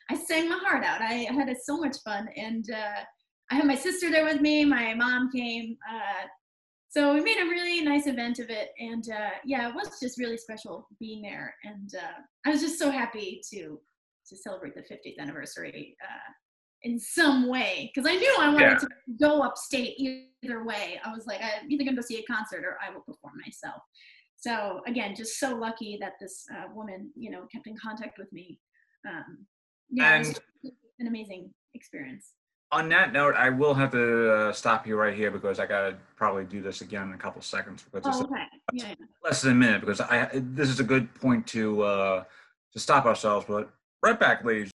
[0.09, 3.01] i sang my heart out i had so much fun and uh,
[3.53, 4.65] I had my sister there with me.
[4.65, 5.77] My mom came.
[5.87, 6.25] Uh,
[6.89, 8.69] so we made a really nice event of it.
[8.79, 11.53] And uh, yeah, it was just really special being there.
[11.63, 13.79] And uh, I was just so happy to
[14.29, 16.31] to celebrate the 50th anniversary uh,
[16.83, 18.77] in some way because I knew I wanted yeah.
[18.77, 18.87] to
[19.19, 20.99] go upstate either way.
[21.03, 23.33] I was like, I'm either going to go see a concert or I will perform
[23.45, 23.81] myself.
[24.43, 28.31] So again, just so lucky that this uh, woman, you know, kept in contact with
[28.33, 28.59] me.
[29.07, 29.45] Um,
[29.89, 30.39] yeah, and
[30.99, 32.33] an amazing experience
[32.73, 35.95] on that note, I will have to uh, stop you right here because I gotta
[36.15, 38.43] probably do this again in a couple seconds because oh, okay.
[38.73, 39.05] yeah, yeah.
[39.23, 42.23] less than a minute because I this is a good point to uh,
[42.73, 43.45] to stop ourselves.
[43.47, 43.71] But
[44.01, 44.71] right back, ladies.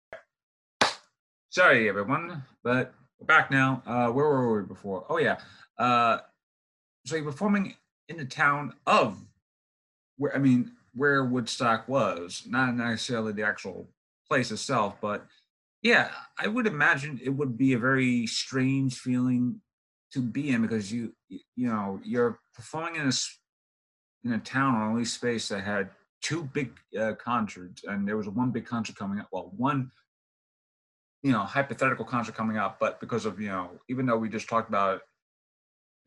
[1.50, 3.80] Sorry, everyone, but we're back now.
[3.86, 5.06] Uh, where were we before?
[5.08, 5.36] Oh yeah.
[5.78, 6.18] Uh,
[7.06, 7.76] so you're performing
[8.08, 9.24] in the town of
[10.16, 13.88] where I mean where Woodstock was, not necessarily the actual
[14.28, 15.26] place itself, but
[15.82, 19.60] yeah, I would imagine it would be a very strange feeling
[20.12, 23.12] to be in because you you know you're performing in a
[24.24, 25.90] in a town or least space that had
[26.22, 29.28] two big uh, concerts, and there was one big concert coming up.
[29.30, 29.90] Well, one
[31.22, 34.48] you know hypothetical concert coming up, but because of you know even though we just
[34.48, 35.02] talked about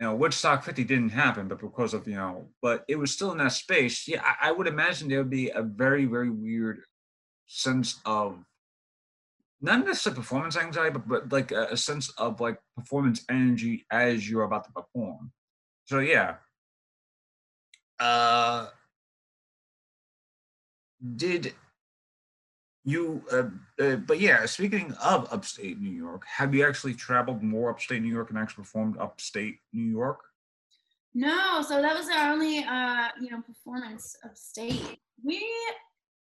[0.05, 3.39] know Woodstock 50 didn't happen, but because of you know, but it was still in
[3.39, 4.07] that space.
[4.07, 6.81] Yeah, I, I would imagine there would be a very very weird
[7.47, 8.37] sense of
[9.61, 14.29] not necessarily performance anxiety, but, but like a, a, sense of like performance energy as
[14.29, 15.31] you're about to perform.
[15.85, 16.35] So yeah.
[17.99, 18.67] Uh,
[21.15, 21.53] did
[22.88, 23.21] you?
[23.31, 28.01] Uh, uh, but yeah, speaking of upstate New York, have you actually traveled more upstate
[28.01, 30.19] New York and actually performed upstate New York?
[31.13, 34.99] No, so that was our only uh, you know performance upstate.
[35.23, 35.45] We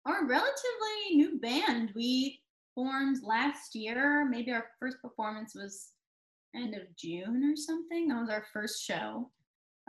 [0.06, 1.92] are a relatively new band.
[1.96, 2.42] We
[2.76, 4.26] formed last year.
[4.30, 5.90] Maybe our first performance was
[6.56, 8.08] end of June or something.
[8.08, 9.32] That was our first show.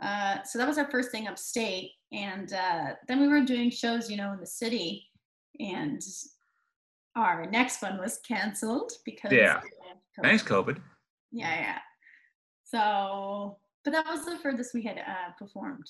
[0.01, 1.91] Uh, so that was our first thing upstate.
[2.11, 5.07] And uh, then we were doing shows, you know, in the city.
[5.59, 6.01] And
[7.15, 9.31] our next one was canceled because.
[9.31, 9.61] Yeah.
[10.21, 10.77] Thanks, COVID.
[11.31, 11.77] Yeah, yeah.
[12.63, 15.89] So, but that was the furthest we had uh, performed.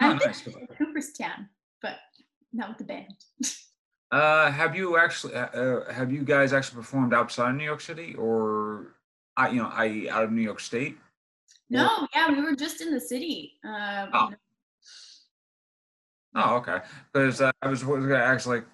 [0.00, 0.46] Oh, I nice.
[0.76, 1.48] Cooperstown,
[1.82, 1.96] but
[2.52, 3.14] not with the band.
[4.10, 7.82] Uh, have you actually uh, uh, have you guys actually performed outside of New York
[7.82, 8.94] City or,
[9.36, 10.96] uh, you know, i.e., out of New York State?
[11.68, 12.08] No, or?
[12.14, 13.58] yeah, we were just in the city.
[13.62, 14.30] Uh, oh.
[16.36, 16.78] oh, okay.
[17.12, 18.64] Because uh, I was, was going to ask, like,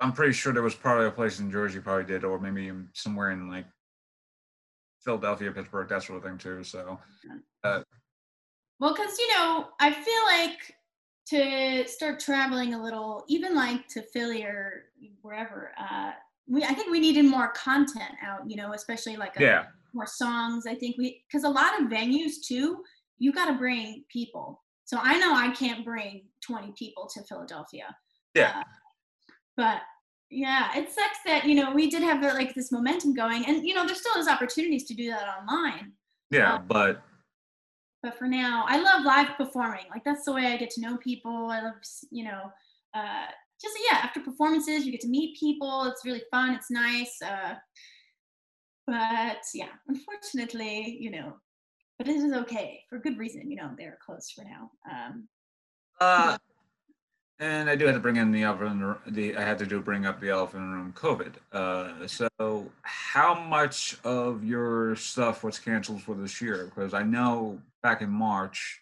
[0.00, 3.30] I'm pretty sure there was probably a place in Jersey probably did, or maybe somewhere
[3.30, 3.66] in like
[5.00, 6.62] Philadelphia, Pittsburgh, that sort of thing too.
[6.64, 6.98] So,
[7.64, 7.82] uh,
[8.78, 10.76] well, because you know, I feel like
[11.28, 14.84] to start traveling a little, even like to Philly or
[15.22, 15.72] wherever.
[15.78, 16.12] Uh,
[16.48, 19.64] we I think we needed more content out, you know, especially like a, yeah.
[19.94, 20.66] more songs.
[20.66, 22.82] I think we because a lot of venues too,
[23.18, 24.62] you got to bring people.
[24.84, 27.96] So I know I can't bring 20 people to Philadelphia.
[28.34, 28.60] Yeah.
[28.60, 28.62] Uh,
[29.56, 29.82] but
[30.30, 33.74] yeah, it sucks that you know we did have like this momentum going, and you
[33.74, 35.92] know there still is opportunities to do that online.
[36.30, 37.02] Yeah, um, but
[38.06, 40.96] but for now i love live performing like that's the way i get to know
[40.98, 41.74] people i love
[42.10, 42.52] you know
[42.94, 43.26] uh,
[43.60, 47.54] just yeah after performances you get to meet people it's really fun it's nice uh,
[48.86, 51.32] but yeah unfortunately you know
[51.98, 55.26] but it is okay for good reason you know they're closed for now um,
[56.00, 56.38] uh,
[57.38, 58.98] and I do have to bring in the elephant.
[59.08, 61.34] The I had to do bring up the elephant in the room, COVID.
[61.52, 66.64] Uh, so, how much of your stuff was canceled for this year?
[66.74, 68.80] Because I know back in March,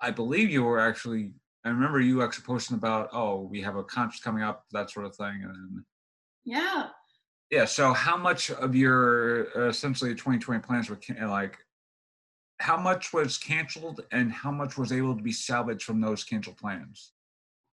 [0.00, 1.32] I believe you were actually.
[1.66, 5.06] I remember you actually posting about, oh, we have a concert coming up, that sort
[5.06, 5.82] of thing, and
[6.44, 6.88] yeah,
[7.50, 7.64] yeah.
[7.64, 11.58] So, how much of your uh, essentially 2020 plans were can- like?
[12.60, 16.56] How much was canceled, and how much was able to be salvaged from those canceled
[16.56, 17.13] plans?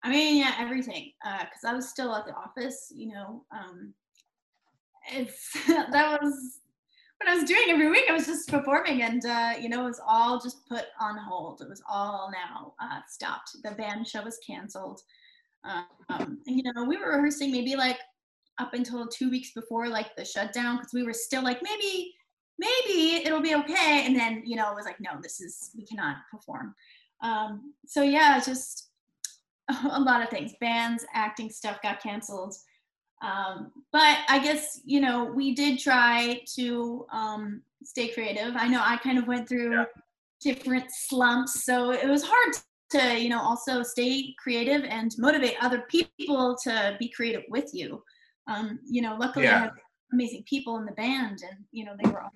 [0.03, 1.11] I mean, yeah, everything.
[1.21, 3.43] Because uh, I was still at the office, you know.
[3.51, 3.93] Um,
[5.11, 6.59] it's that was
[7.17, 8.05] what I was doing every week.
[8.09, 11.61] I was just performing, and uh, you know, it was all just put on hold.
[11.61, 13.51] It was all now uh, stopped.
[13.63, 15.01] The band show was canceled.
[15.63, 17.99] Um, and you know, we were rehearsing maybe like
[18.59, 22.13] up until two weeks before like the shutdown because we were still like maybe
[22.59, 25.85] maybe it'll be okay and then you know it was like no this is we
[25.85, 26.73] cannot perform
[27.21, 28.86] um, so yeah just
[29.91, 30.53] a lot of things.
[30.59, 32.55] Bands, acting stuff got canceled.
[33.21, 38.55] Um, but I guess, you know, we did try to um, stay creative.
[38.55, 39.85] I know I kind of went through yeah.
[40.41, 41.65] different slumps.
[41.65, 42.53] So it was hard
[42.91, 48.03] to, you know, also stay creative and motivate other people to be creative with you.
[48.47, 49.55] Um, you know, luckily yeah.
[49.55, 49.73] I have
[50.13, 52.31] amazing people in the band and, you know, they were all,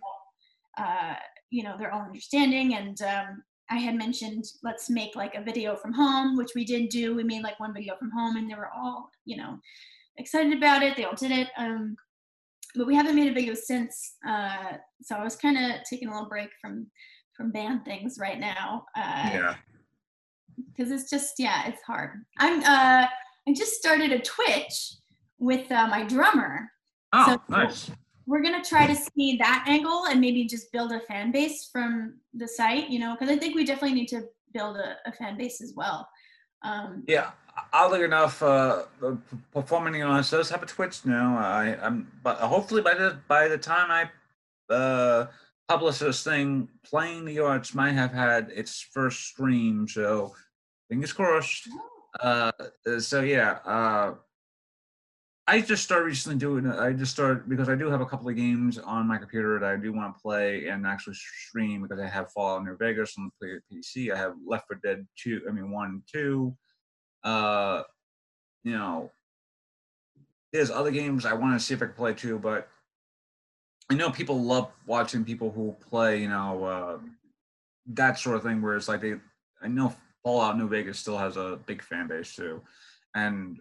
[0.77, 1.15] uh,
[1.51, 5.75] you know, they're all understanding and, um, I had mentioned let's make like a video
[5.75, 7.15] from home, which we didn't do.
[7.15, 9.57] We made like one video from home, and they were all you know
[10.17, 10.97] excited about it.
[10.97, 11.47] They all did it.
[11.57, 11.95] Um,
[12.75, 14.15] but we haven't made a video since.
[14.27, 16.87] Uh, so I was kind of taking a little break from
[17.35, 18.85] from band things right now.
[18.95, 19.55] Uh, yeah.
[20.67, 22.23] Because it's just yeah, it's hard.
[22.39, 23.07] I'm uh,
[23.47, 24.95] I just started a Twitch
[25.39, 26.69] with uh, my drummer.
[27.13, 27.89] Oh, so nice
[28.31, 32.13] we're gonna try to see that angle and maybe just build a fan base from
[32.33, 34.23] the site, you know, because I think we definitely need to
[34.53, 36.07] build a, a fan base as well.
[36.63, 37.31] Um, yeah,
[37.73, 38.83] oddly enough, uh,
[39.51, 41.37] performing on does have a Twitch now.
[41.37, 45.27] I, I'm, but hopefully by the by the time I uh,
[45.67, 49.89] publish this thing, playing the arts might have had its first stream.
[49.89, 50.33] So
[50.89, 51.67] fingers crossed.
[52.17, 52.53] Uh,
[52.99, 54.13] so yeah, uh,
[55.51, 56.65] I just started recently doing.
[56.65, 56.79] It.
[56.79, 59.69] I just started because I do have a couple of games on my computer that
[59.69, 63.29] I do want to play and actually stream because I have Fallout New Vegas on
[63.41, 64.13] the PC.
[64.13, 65.41] I have Left 4 Dead two.
[65.49, 66.55] I mean one two.
[67.21, 67.83] Uh,
[68.63, 69.11] you know,
[70.53, 72.69] there's other games I want to see if I can play too, but
[73.89, 76.21] I know people love watching people who play.
[76.21, 76.97] You know, uh,
[77.87, 79.15] that sort of thing where it's like they.
[79.61, 79.93] I know
[80.23, 82.61] Fallout New Vegas still has a big fan base too,
[83.15, 83.59] and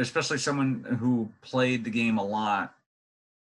[0.00, 2.74] especially someone who played the game a lot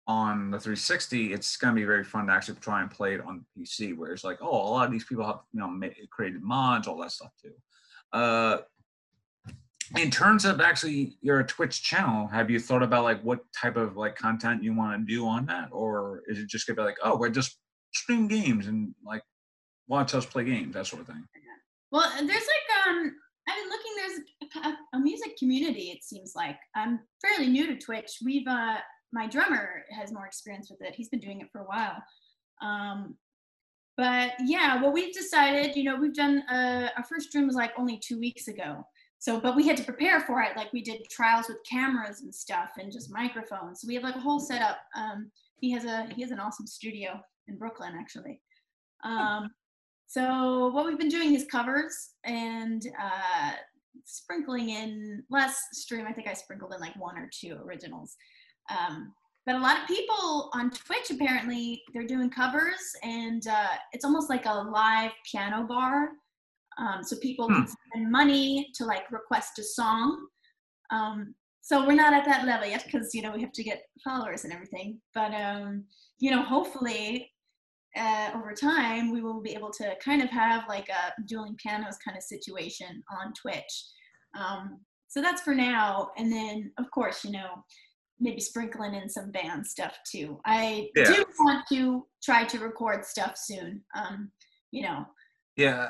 [0.07, 3.21] on the 360, it's going to be very fun to actually try and play it
[3.21, 3.97] on PC.
[3.97, 6.87] Where it's like, oh, a lot of these people have you know made, created mods,
[6.87, 7.51] all that stuff too.
[8.13, 8.57] Uh,
[9.97, 13.97] in terms of actually your Twitch channel, have you thought about like what type of
[13.97, 16.97] like content you want to do on that, or is it just gonna be like,
[17.03, 17.57] oh, we're just
[17.93, 19.23] stream games and like
[19.87, 21.23] watch us play games, that sort of thing?
[21.91, 23.15] Well, there's like um
[23.47, 23.91] I've been looking.
[23.95, 25.91] There's a, a, music community.
[25.91, 28.19] It seems like I'm fairly new to Twitch.
[28.23, 28.77] We've uh,
[29.13, 30.95] my drummer has more experience with it.
[30.95, 32.03] He's been doing it for a while.
[32.61, 33.15] Um,
[33.97, 37.71] but yeah, what we've decided, you know, we've done uh, our first stream was like
[37.77, 38.85] only two weeks ago.
[39.19, 40.57] So, but we had to prepare for it.
[40.57, 43.81] Like we did trials with cameras and stuff, and just microphones.
[43.81, 44.77] So we have like a whole setup.
[44.95, 45.31] Um,
[45.61, 48.41] he has a he has an awesome studio in Brooklyn, actually.
[49.03, 49.49] Um,
[50.07, 53.51] so what we've been doing is covers and uh,
[54.05, 56.05] sprinkling in less stream.
[56.07, 58.15] I think I sprinkled in like one or two originals.
[58.69, 59.13] Um,
[59.45, 64.29] but a lot of people on Twitch apparently they're doing covers and uh, it's almost
[64.29, 66.09] like a live piano bar.
[66.77, 67.53] Um, so people hmm.
[67.55, 70.25] can spend money to like request a song.
[70.91, 73.83] Um, so we're not at that level yet because you know we have to get
[74.03, 74.99] followers and everything.
[75.13, 75.85] But um,
[76.19, 77.31] you know, hopefully
[77.97, 81.97] uh, over time, we will be able to kind of have like a dueling pianos
[82.03, 83.85] kind of situation on Twitch.
[84.37, 86.09] Um, so that's for now.
[86.17, 87.63] And then, of course, you know,
[88.19, 90.39] maybe sprinkling in some band stuff too.
[90.45, 91.05] I yeah.
[91.05, 93.81] do want to try to record stuff soon.
[93.95, 94.31] Um,
[94.71, 95.05] you know.
[95.55, 95.89] Yeah.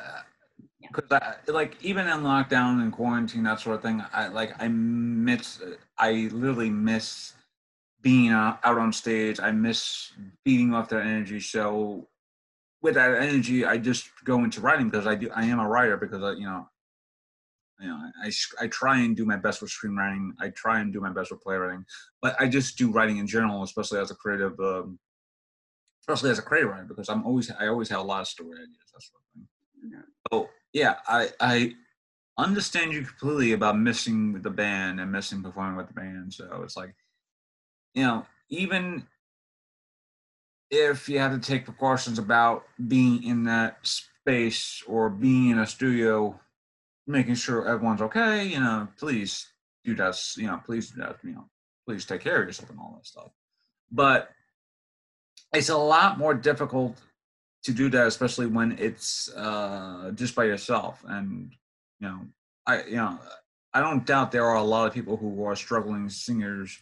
[0.82, 1.34] Because yeah.
[1.48, 5.62] like even in lockdown and quarantine, that sort of thing, I like I miss.
[5.98, 7.34] I literally miss
[8.06, 9.40] being out on stage.
[9.40, 10.12] I miss
[10.44, 11.40] feeding off that energy.
[11.40, 12.08] So
[12.84, 15.32] with that energy, I just go into writing because I do.
[15.36, 16.68] I am a writer because I, you know,
[17.80, 18.32] you know, I,
[18.62, 20.34] I try and do my best with screenwriting.
[20.40, 21.84] I try and do my best with playwriting,
[22.22, 25.00] but I just do writing in general, especially as a creative, um,
[26.04, 28.52] especially as a creative writer, because I'm always I always have a lot of story
[28.52, 28.92] ideas.
[28.94, 29.92] That sort of thing.
[29.92, 30.06] Yeah.
[30.32, 31.74] So yeah, I I
[32.38, 36.32] understand you completely about missing the band and missing performing with the band.
[36.32, 36.94] So it's like
[37.96, 39.08] you know, even
[40.70, 45.66] if you have to take precautions about being in that space or being in a
[45.66, 46.40] studio,
[47.08, 49.48] making sure everyone's okay, you know, please
[49.84, 51.46] do that, you know, please do that, you know,
[51.88, 53.32] please take care of yourself and all that stuff.
[53.92, 54.30] But
[55.54, 56.98] it's a lot more difficult
[57.64, 61.04] to do that, especially when it's uh, just by yourself.
[61.08, 61.54] And,
[62.00, 62.22] you know,
[62.68, 63.20] I, you know,
[63.74, 66.78] I don't doubt there are a lot of people who are struggling singers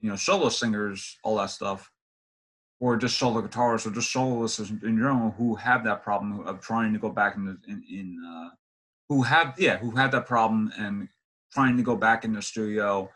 [0.00, 1.90] you know, solo singers, all that stuff,
[2.80, 6.92] or just solo guitarists or just soloists in general who have that problem of trying
[6.92, 8.48] to go back in, the, in, in uh,
[9.08, 11.08] who have yeah who have that problem and
[11.52, 13.10] trying to go back in the studio,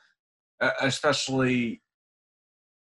[0.81, 1.81] especially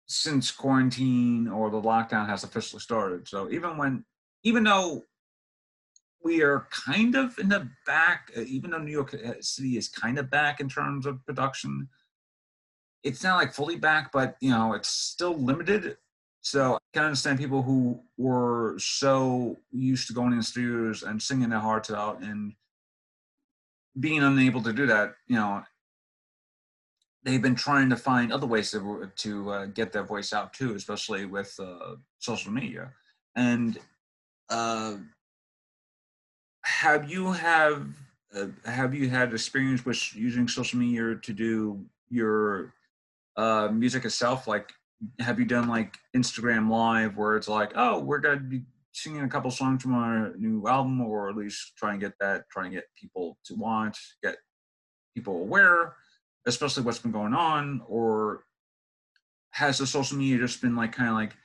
[0.07, 3.27] since quarantine or the lockdown has officially started.
[3.27, 4.05] So even when
[4.43, 5.03] even though
[6.23, 10.17] we are kind of in the back, even though New York uh, City is kind
[10.17, 11.89] of back in terms of production,
[13.03, 15.97] it's not like fully back, but you know, it's still limited.
[16.41, 21.49] So I can understand people who were so used to going in studios and singing
[21.49, 22.53] their hearts out and
[23.99, 25.13] being unable to do that.
[25.27, 25.63] You know,
[27.23, 30.75] they've been trying to find other ways to to uh, get their voice out too,
[30.75, 32.91] especially with uh, social media.
[33.35, 33.79] And
[34.49, 34.95] uh,
[36.63, 37.87] have you have
[38.35, 42.73] uh, have you had experience with using social media to do your
[43.35, 44.47] uh, music itself?
[44.47, 44.71] Like,
[45.19, 48.63] have you done like Instagram Live where it's like, oh, we're gonna be
[48.93, 52.49] singing a couple songs from our new album, or at least try and get that,
[52.49, 54.37] try and get people to watch, get
[55.15, 55.95] people aware,
[56.45, 58.43] especially what's been going on, or
[59.51, 61.35] has the social media just been like kind of like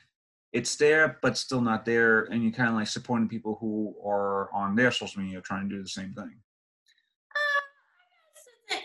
[0.53, 4.53] it's there but still not there, and you kind of like supporting people who are
[4.55, 6.37] on their social media trying to do the same thing?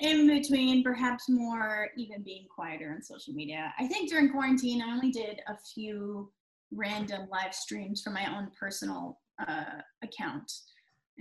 [0.01, 3.73] In between, perhaps more even being quieter on social media.
[3.79, 6.31] I think during quarantine, I only did a few
[6.71, 10.51] random live streams from my own personal uh, account.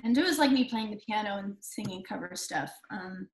[0.04, 2.72] and it was like me playing the piano and singing cover stuff.
[2.90, 3.28] Um,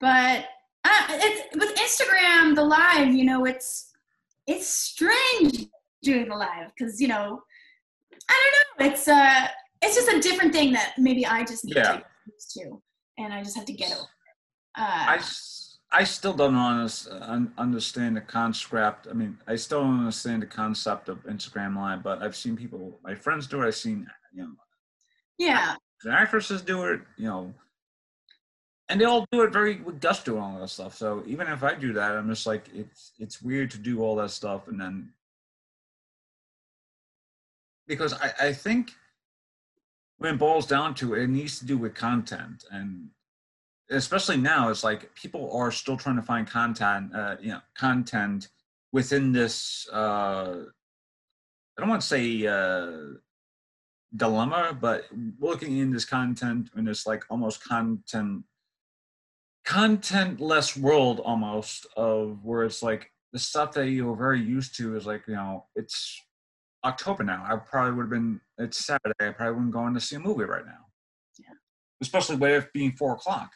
[0.00, 0.46] but
[0.84, 3.90] uh, it's with Instagram, the live, you know, it's
[4.48, 5.68] it's strange
[6.02, 7.40] doing the live because you know,
[8.28, 9.46] I don't know, it's uh,
[9.82, 11.98] it's just a different thing that maybe I just need yeah.
[11.98, 12.82] to used to,
[13.18, 14.08] and I just have to get over.
[14.76, 15.20] Uh, I
[15.94, 19.06] I still don't understand the concept.
[19.10, 22.98] I mean, I still don't understand the concept of Instagram Live, but I've seen people,
[23.04, 23.66] my friends do it.
[23.66, 24.52] I've seen, you know,
[25.36, 25.76] yeah,
[26.10, 27.52] actresses do it, you know,
[28.88, 30.94] and they all do it very with gusto and all that stuff.
[30.96, 34.16] So even if I do that, I'm just like, it's it's weird to do all
[34.16, 35.12] that stuff and then
[37.86, 38.92] because I, I think
[40.18, 43.08] when it boils down to it, it needs to do with content and
[43.92, 48.48] especially now it's like people are still trying to find content uh, you know content
[48.92, 50.62] within this uh,
[51.76, 53.18] i don't want to say uh,
[54.16, 55.04] dilemma but
[55.40, 58.42] looking in this content in this like almost content
[59.66, 65.06] contentless world almost of where it's like the stuff that you're very used to is
[65.06, 66.20] like you know it's
[66.84, 67.44] october now.
[67.48, 70.20] I probably would have been it's saturday i probably wouldn't go in to see a
[70.20, 70.86] movie right now.
[71.38, 71.54] Yeah.
[72.00, 73.52] Especially with it being four o'clock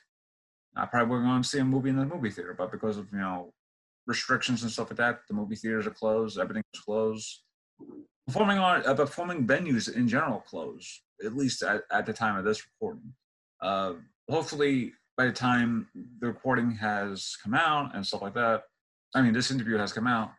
[0.76, 3.10] I probably would going to see a movie in the movie theater, but because of
[3.12, 3.52] you know
[4.06, 6.38] restrictions and stuff like that, the movie theaters are closed.
[6.38, 7.42] Everything's closed.
[8.26, 10.88] Performing on uh, performing venues in general closed,
[11.24, 13.12] at least at, at the time of this recording.
[13.62, 13.94] Uh,
[14.28, 15.88] hopefully, by the time
[16.20, 18.64] the recording has come out and stuff like that,
[19.14, 20.30] I mean, this interview has come out,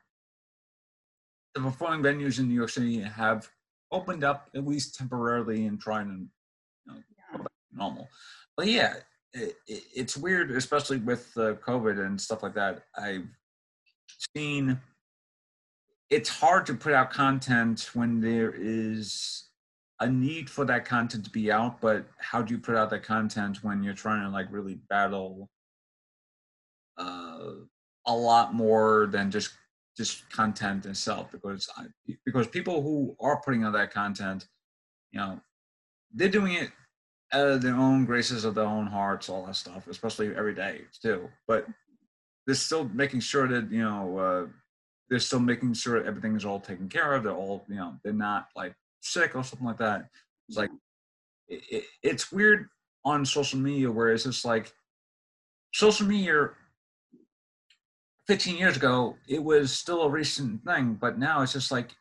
[1.56, 3.50] the performing venues in New York City have
[3.92, 7.46] opened up at least temporarily and trying to you know, yeah.
[7.74, 8.08] normal.
[8.56, 8.96] But yeah,
[9.38, 12.84] it, it's weird, especially with uh, COVID and stuff like that.
[12.98, 13.28] I've
[14.36, 14.80] seen
[16.10, 19.50] it's hard to put out content when there is
[20.00, 23.04] a need for that content to be out, but how do you put out that
[23.04, 25.50] content when you're trying to like really battle
[26.98, 27.52] uh,
[28.06, 29.52] a lot more than just
[29.98, 31.32] just content itself?
[31.32, 31.86] Because I,
[32.26, 34.48] because people who are putting out that content,
[35.12, 35.42] you know,
[36.14, 36.70] they're doing it
[37.34, 40.82] out of their own graces of their own hearts, all that stuff, especially every day
[41.02, 41.30] too.
[41.48, 41.68] But
[42.46, 44.46] they're still making sure that you know uh,
[45.10, 47.24] they're still making sure everything is all taken care of.
[47.24, 50.10] They're all you know they're not like sick or something like that.
[50.48, 50.72] It's like
[51.48, 52.70] it, it, it's weird
[53.04, 54.74] on social media where it's just like
[55.74, 56.50] social media
[58.28, 61.92] 15 years ago it was still a recent thing but now it's just like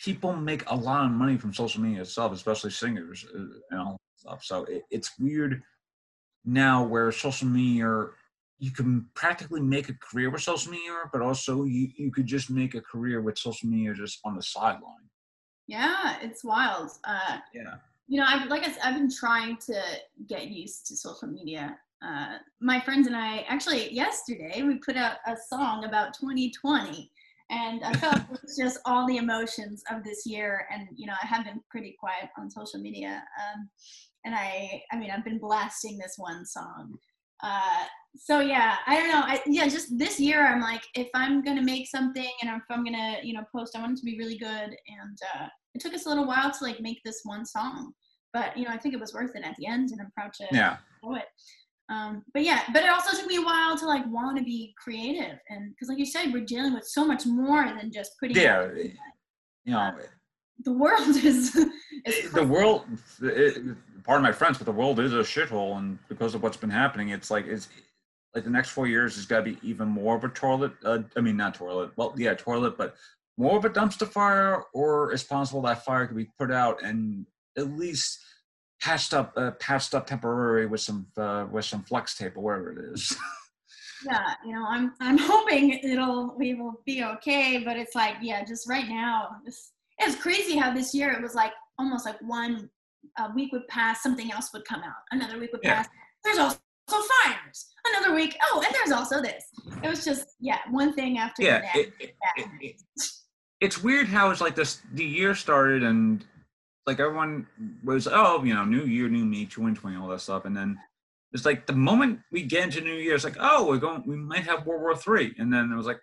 [0.00, 3.96] people make a lot of money from social media itself especially singers you and
[4.40, 5.62] So it, it's weird
[6.44, 8.06] now where social media
[8.58, 12.50] you can practically make a career with social media, but also you, you could just
[12.50, 15.08] make a career with social media just on the sideline.
[15.68, 16.90] Yeah, it's wild.
[17.04, 17.76] Uh, yeah.
[18.08, 19.80] You know, I've like I said, I've been trying to
[20.28, 21.76] get used to social media.
[22.02, 27.10] Uh, my friends and I actually yesterday we put out a song about 2020
[27.50, 30.66] and I felt it was just all the emotions of this year.
[30.72, 33.22] And you know, I have been pretty quiet on social media.
[33.38, 33.68] Um,
[34.24, 36.98] and I I mean I've been blasting this one song.
[37.42, 37.84] Uh,
[38.16, 39.22] so yeah, I don't know.
[39.24, 42.84] I, yeah, just this year I'm like, if I'm gonna make something and if I'm
[42.84, 44.48] gonna you know post, I want it to be really good.
[44.48, 47.92] And uh, it took us a little while to like make this one song,
[48.32, 50.32] but you know I think it was worth it at the end, and I'm proud
[50.34, 50.78] to yeah.
[51.02, 51.26] show it.
[51.90, 54.74] Um, but yeah, but it also took me a while to like want to be
[54.82, 58.36] creative, and because like you said, we're dealing with so much more than just putting.
[58.36, 58.68] Yeah,
[59.64, 59.92] you know,
[60.64, 61.54] the world is,
[62.04, 62.84] is the world
[63.22, 63.76] it,
[64.08, 67.10] pardon my friends but the world is a shithole and because of what's been happening
[67.10, 67.68] it's like it's
[68.34, 71.00] like the next four years has got to be even more of a toilet uh,
[71.16, 72.96] i mean not toilet well yeah toilet but
[73.36, 77.26] more of a dumpster fire or it's possible that fire could be put out and
[77.58, 78.18] at least
[78.80, 82.72] patched up uh, patched up temporarily with some uh, with some flex tape or whatever
[82.72, 83.14] it is.
[84.06, 88.44] Yeah you know i'm i'm hoping it'll we will be okay but it's like yeah
[88.44, 91.50] just right now this it's crazy how this year it was like
[91.80, 92.70] almost like one
[93.16, 95.02] uh, week would pass, something else would come out.
[95.10, 95.76] Another week would yeah.
[95.76, 95.88] pass.
[96.24, 97.66] There's also fires.
[97.86, 99.44] Another week, oh, and there's also this.
[99.82, 101.78] It was just yeah, one thing after yeah, the next.
[102.00, 102.76] It, it, it,
[103.60, 104.82] it's weird how it's like this.
[104.94, 106.24] The year started and
[106.86, 107.46] like everyone
[107.84, 110.78] was oh you know new year new me 2020 all that stuff and then
[111.32, 114.16] it's like the moment we get into new year it's like oh we're going we
[114.16, 116.00] might have world war three and then it was like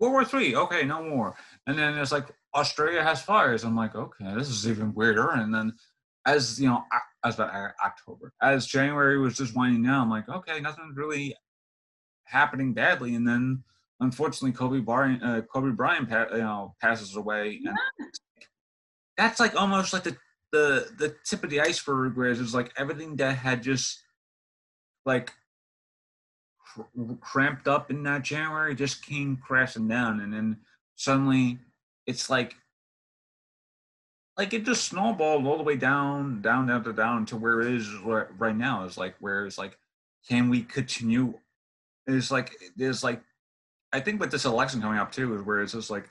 [0.00, 3.64] world war three okay no more and then it's like Australia has fires.
[3.64, 5.30] I'm like, okay, this is even weirder.
[5.32, 5.74] And then
[6.26, 6.84] as you know,
[7.24, 11.34] as about October, as January was just winding down, I'm like, okay, nothing's really
[12.24, 13.14] happening badly.
[13.14, 13.62] And then
[14.00, 17.60] unfortunately, Kobe Bryant, uh, Kobe Bryant, you know, passes away.
[17.64, 17.76] And
[19.16, 20.16] that's like almost like the
[20.52, 24.02] the the tip of the iceberg, whereas it's like everything that had just
[25.04, 25.32] like
[27.20, 30.58] cramped up in that January just came crashing down, and then
[30.96, 31.58] suddenly
[32.06, 32.56] it's like
[34.36, 37.90] like it just snowballed all the way down, down, down, down, to where it is
[38.04, 38.84] right now.
[38.84, 39.78] Is like where it's like,
[40.28, 41.34] can we continue?
[42.06, 43.22] It's like there's like,
[43.92, 46.08] I think with this election coming up too is where it's just like,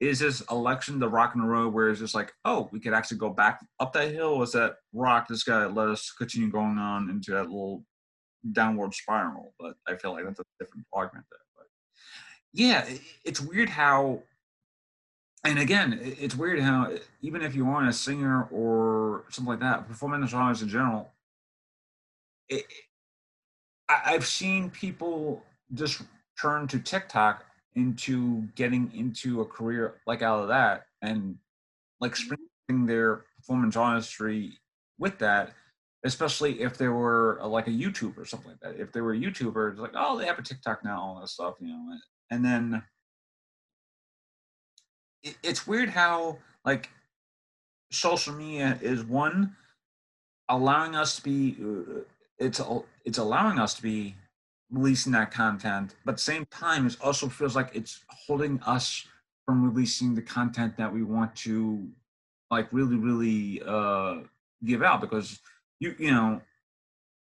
[0.00, 2.94] is this election the rock in the road where it's just like, oh, we could
[2.94, 4.42] actually go back up that hill?
[4.42, 7.84] Is that rock got to let us continue going on into that little
[8.52, 9.54] downward spiral?
[9.58, 11.40] But I feel like that's a different argument there.
[11.56, 11.66] But
[12.52, 12.86] yeah,
[13.24, 14.22] it's weird how
[15.48, 16.92] and again, it's weird how
[17.22, 21.10] even if you aren't a singer or something like that, performing songs in general,
[22.50, 22.66] it,
[23.88, 25.42] I, I've seen people
[25.72, 26.02] just
[26.38, 27.46] turn to TikTok
[27.76, 31.36] into getting into a career like out of that and
[31.98, 32.34] like mm-hmm.
[32.66, 34.52] sprinkling their performance artistry
[34.98, 35.54] with that,
[36.04, 38.78] especially if they were a, like a YouTuber or something like that.
[38.78, 41.28] If they were a YouTuber, it's like, oh, they have a TikTok now, all that
[41.28, 41.96] stuff, you know,
[42.30, 42.82] and then
[45.22, 46.90] it's weird how like
[47.90, 49.54] social media is one
[50.48, 52.00] allowing us to be uh,
[52.38, 52.60] it's
[53.04, 54.14] it's allowing us to be
[54.70, 59.06] releasing that content but at the same time it also feels like it's holding us
[59.46, 61.88] from releasing the content that we want to
[62.50, 64.18] like really really uh
[64.64, 65.40] give out because
[65.80, 66.40] you you know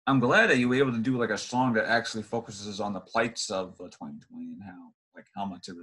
[0.07, 2.93] i'm glad that you were able to do like a song that actually focuses on
[2.93, 5.75] the plights of 2020 and how like how much it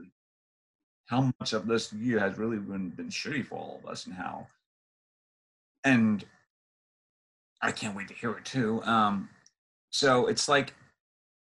[1.09, 4.14] how much of this year has really been, been shitty for all of us and
[4.14, 4.46] how
[5.84, 6.24] and
[7.62, 9.28] i can't wait to hear it too um
[9.90, 10.74] so it's like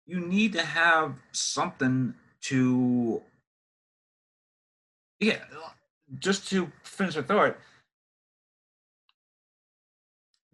[0.06, 3.22] you need to have something to
[5.20, 5.38] yeah
[6.18, 7.56] just to finish the thought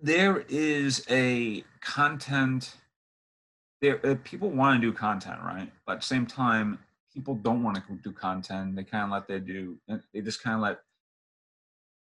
[0.01, 2.77] there is a content
[3.81, 5.71] there uh, people want to do content right?
[5.87, 6.79] But at the same time
[7.19, 8.77] people don't want to do content.
[8.77, 9.77] They kind of let they do.
[10.15, 10.79] They just kind of let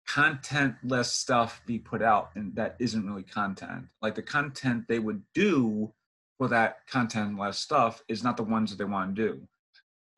[0.06, 3.86] content-less stuff be put out, and that isn't really content.
[4.00, 5.92] Like the content they would do
[6.38, 9.40] for that content-less stuff is not the ones that they want to do.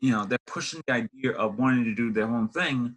[0.01, 2.97] You know, they're pushing the idea of wanting to do their own thing,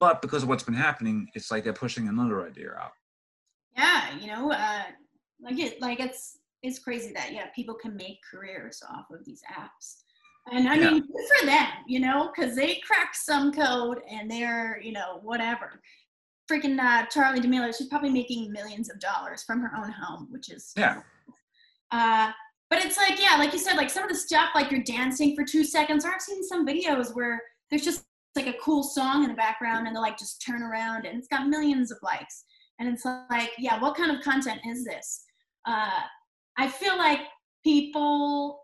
[0.00, 2.92] but because of what's been happening, it's like they're pushing another idea out.
[3.76, 4.84] Yeah, you know, uh,
[5.42, 9.42] like it, like it's it's crazy that yeah, people can make careers off of these
[9.52, 10.04] apps
[10.52, 10.90] and I yeah.
[10.90, 15.20] mean, good for them, you know, because they cracked some code and they're, you know,
[15.22, 15.80] whatever.
[16.50, 20.50] Freaking uh, Charli D'Amelio, she's probably making millions of dollars from her own home, which
[20.50, 21.02] is yeah.
[21.90, 22.32] Uh,
[22.70, 25.34] but it's like, yeah, like you said, like some of the stuff, like you're dancing
[25.34, 26.04] for two seconds.
[26.04, 27.40] Or I've seen some videos where
[27.70, 28.04] there's just
[28.36, 31.28] like a cool song in the background, and they'll like just turn around, and it's
[31.28, 32.44] got millions of likes.
[32.78, 35.24] And it's like, yeah, what kind of content is this?
[35.66, 36.00] Uh,
[36.58, 37.20] I feel like
[37.64, 38.60] people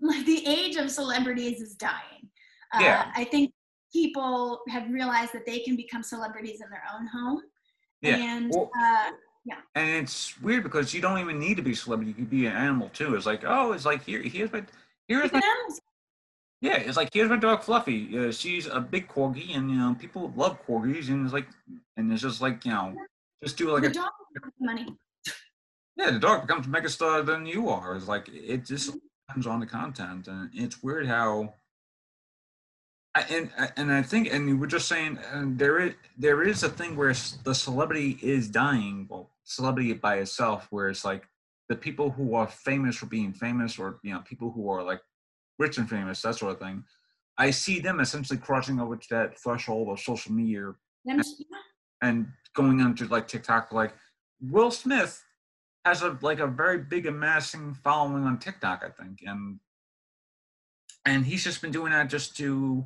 [0.00, 2.28] like the age of celebrities is dying.
[2.74, 3.12] Uh, yeah.
[3.14, 3.52] I think
[3.92, 7.42] people have realized that they can become celebrities in their own home.
[8.00, 8.16] Yeah.
[8.16, 9.10] And well, uh,
[9.44, 9.56] yeah.
[9.74, 12.10] And it's weird because you don't even need to be a celebrity.
[12.10, 13.14] You can be an animal too.
[13.14, 14.64] It's like, oh, it's like here, here's my,
[15.08, 15.40] here's my.
[16.60, 18.16] Yeah, it's like here's my dog Fluffy.
[18.16, 21.48] Uh, she's a big corgi, and you know people love corgis, and it's like,
[21.96, 22.94] and it's just like you know,
[23.42, 24.10] just do like the a dog
[24.60, 24.86] money.
[25.96, 27.96] Yeah, the dog becomes a megastar than you are.
[27.96, 28.96] It's like it just
[29.32, 31.54] depends on the content, and it's weird how.
[33.14, 36.62] I, and and I think and we were just saying and there is there is
[36.62, 37.12] a thing where
[37.44, 39.06] the celebrity is dying.
[39.10, 41.28] Well, celebrity by itself, where it's like
[41.68, 45.00] the people who are famous for being famous, or you know, people who are like
[45.58, 46.84] rich and famous, that sort of thing.
[47.38, 50.72] I see them essentially crossing over to that threshold of social media
[51.06, 51.22] and,
[52.02, 53.72] and going onto like TikTok.
[53.72, 53.94] Like
[54.40, 55.22] Will Smith
[55.84, 59.58] has a like a very big amassing following on TikTok, I think, and
[61.04, 62.84] and he's just been doing that just to,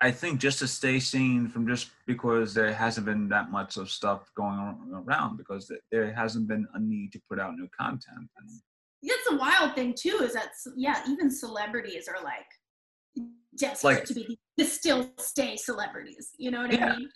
[0.00, 3.90] I think, just to stay sane from just because there hasn't been that much of
[3.90, 8.28] stuff going around because there hasn't been a need to put out new content.
[8.36, 8.50] And,
[9.06, 10.20] that's a wild thing too.
[10.22, 12.46] Is that yeah, even celebrities are like
[13.56, 16.30] desperate like, to be to still stay celebrities.
[16.38, 16.94] You know what yeah.
[16.94, 17.10] I mean?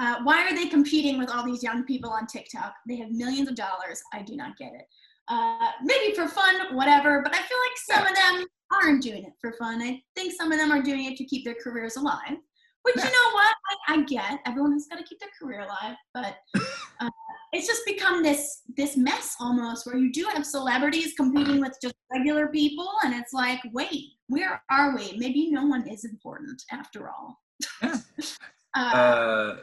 [0.00, 2.72] Uh, why are they competing with all these young people on TikTok?
[2.88, 4.02] They have millions of dollars.
[4.14, 4.86] I do not get it.
[5.28, 9.34] Uh, maybe for fun, whatever, but I feel like some of them aren't doing it
[9.40, 9.82] for fun.
[9.82, 12.38] I think some of them are doing it to keep their careers alive,
[12.82, 13.54] which you know what?
[13.88, 14.40] I, I get.
[14.46, 16.38] Everyone has got to keep their career alive, but
[17.00, 17.10] uh,
[17.52, 21.94] it's just become this this mess almost where you do have celebrities competing with just
[22.10, 25.14] regular people, and it's like, wait, where are we?
[25.18, 27.38] Maybe no one is important after all.
[27.82, 27.96] Yeah.
[28.76, 29.56] uh, uh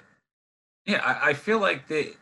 [0.88, 2.14] yeah, I, I feel like they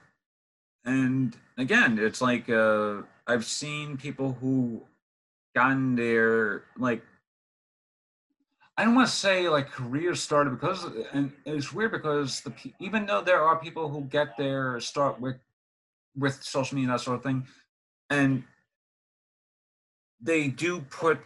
[0.86, 4.84] and again, it's like uh, I've seen people who
[5.55, 7.01] gotten their like
[8.78, 13.05] I don't want to say like career started because, and it's weird because the even
[13.05, 15.38] though there are people who get their start with
[16.18, 17.47] with social media that sort of thing,
[18.09, 18.43] and
[20.22, 21.20] they do put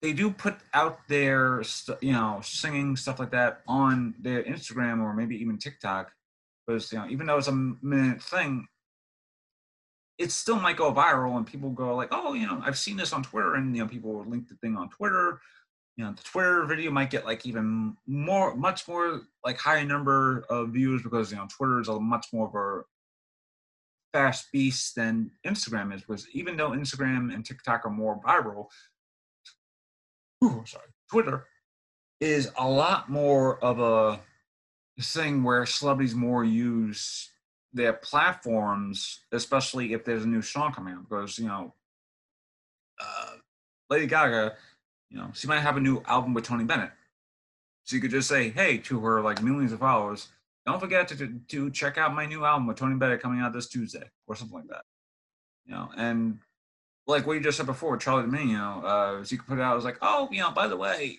[0.00, 1.62] they do put out their
[2.00, 6.12] you know singing stuff like that on their Instagram or maybe even TikTok,
[6.68, 8.66] because you know even though it's a minute thing,
[10.18, 13.12] it still might go viral and people go like, oh, you know, I've seen this
[13.12, 15.40] on Twitter, and you know people link the thing on Twitter.
[15.96, 20.44] You know the twitter video might get like even more much more like higher number
[20.48, 22.84] of views because you know twitter is a much more of a
[24.16, 28.68] fast beast than instagram is because even though instagram and tiktok are more viral
[30.44, 31.48] ooh, sorry twitter
[32.20, 34.20] is a lot more of a
[35.00, 37.30] thing where celebrities more use
[37.72, 41.72] their platforms especially if there's a new song coming out because you know
[43.00, 43.32] uh,
[43.90, 44.54] lady gaga
[45.10, 46.90] you know, she might have a new album with Tony Bennett.
[47.84, 50.28] So you could just say, hey, to her like millions of followers,
[50.66, 53.54] don't forget to, to, to check out my new album with Tony Bennett coming out
[53.54, 54.82] this Tuesday or something like that.
[55.64, 56.38] You know, and
[57.06, 59.84] like what you just said before, Charli D'Amelio, uh, she could put it out as
[59.84, 61.18] like, oh, you know, by the way,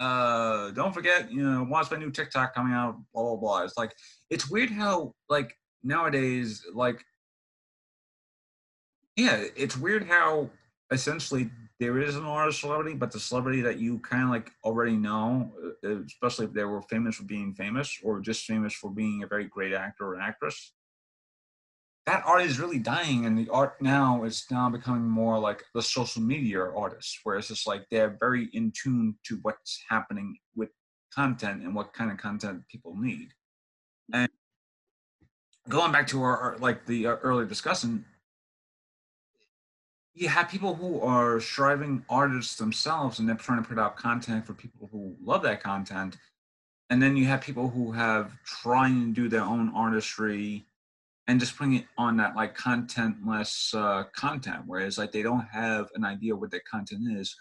[0.00, 3.62] uh, don't forget, you know, watch my new TikTok coming out, blah blah blah.
[3.64, 3.94] It's like
[4.30, 7.04] it's weird how like nowadays, like
[9.14, 10.48] yeah, it's weird how
[10.90, 14.96] essentially there is an artist celebrity, but the celebrity that you kind of like already
[14.96, 15.52] know,
[15.84, 19.26] uh, especially if they were famous for being famous or just famous for being a
[19.26, 20.72] very great actor or actress,
[22.10, 23.26] that art is really dying.
[23.26, 27.48] And the art now is now becoming more like the social media artists, where it's
[27.48, 30.70] just like they're very in tune to what's happening with
[31.14, 33.28] content and what kind of content people need.
[34.12, 34.28] And
[35.68, 38.04] going back to our, our like the uh, earlier discussion,
[40.14, 44.44] you have people who are striving artists themselves and they're trying to put out content
[44.44, 46.16] for people who love that content
[46.90, 50.66] and then you have people who have trying to do their own artistry
[51.26, 55.88] and just putting it on that like contentless uh, content whereas like they don't have
[55.94, 57.34] an idea what their content is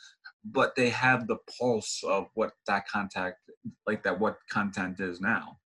[0.46, 3.38] but they have the pulse of what that contact
[3.86, 5.58] like that what content is now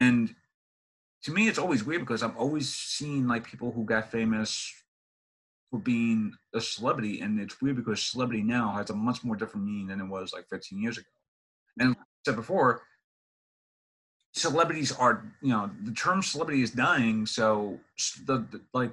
[0.00, 0.34] and
[1.22, 4.72] to me it's always weird because i've always seen like people who got famous
[5.74, 7.20] for being a celebrity.
[7.20, 10.32] And it's weird because celebrity now has a much more different meaning than it was
[10.32, 11.06] like 15 years ago.
[11.80, 12.82] And like I said before,
[14.34, 17.24] celebrities are, you know, the term celebrity is dying.
[17.26, 17.78] So
[18.26, 18.92] the, the like,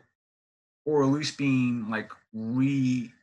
[0.85, 3.21] or at least being like redefinition,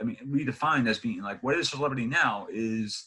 [0.00, 3.06] I mean, redefined as being like, what is celebrity now is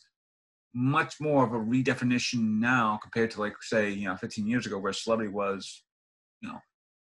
[0.73, 4.77] much more of a redefinition now compared to like, say, you know, 15 years ago
[4.77, 5.83] where celebrity was,
[6.41, 6.61] you know,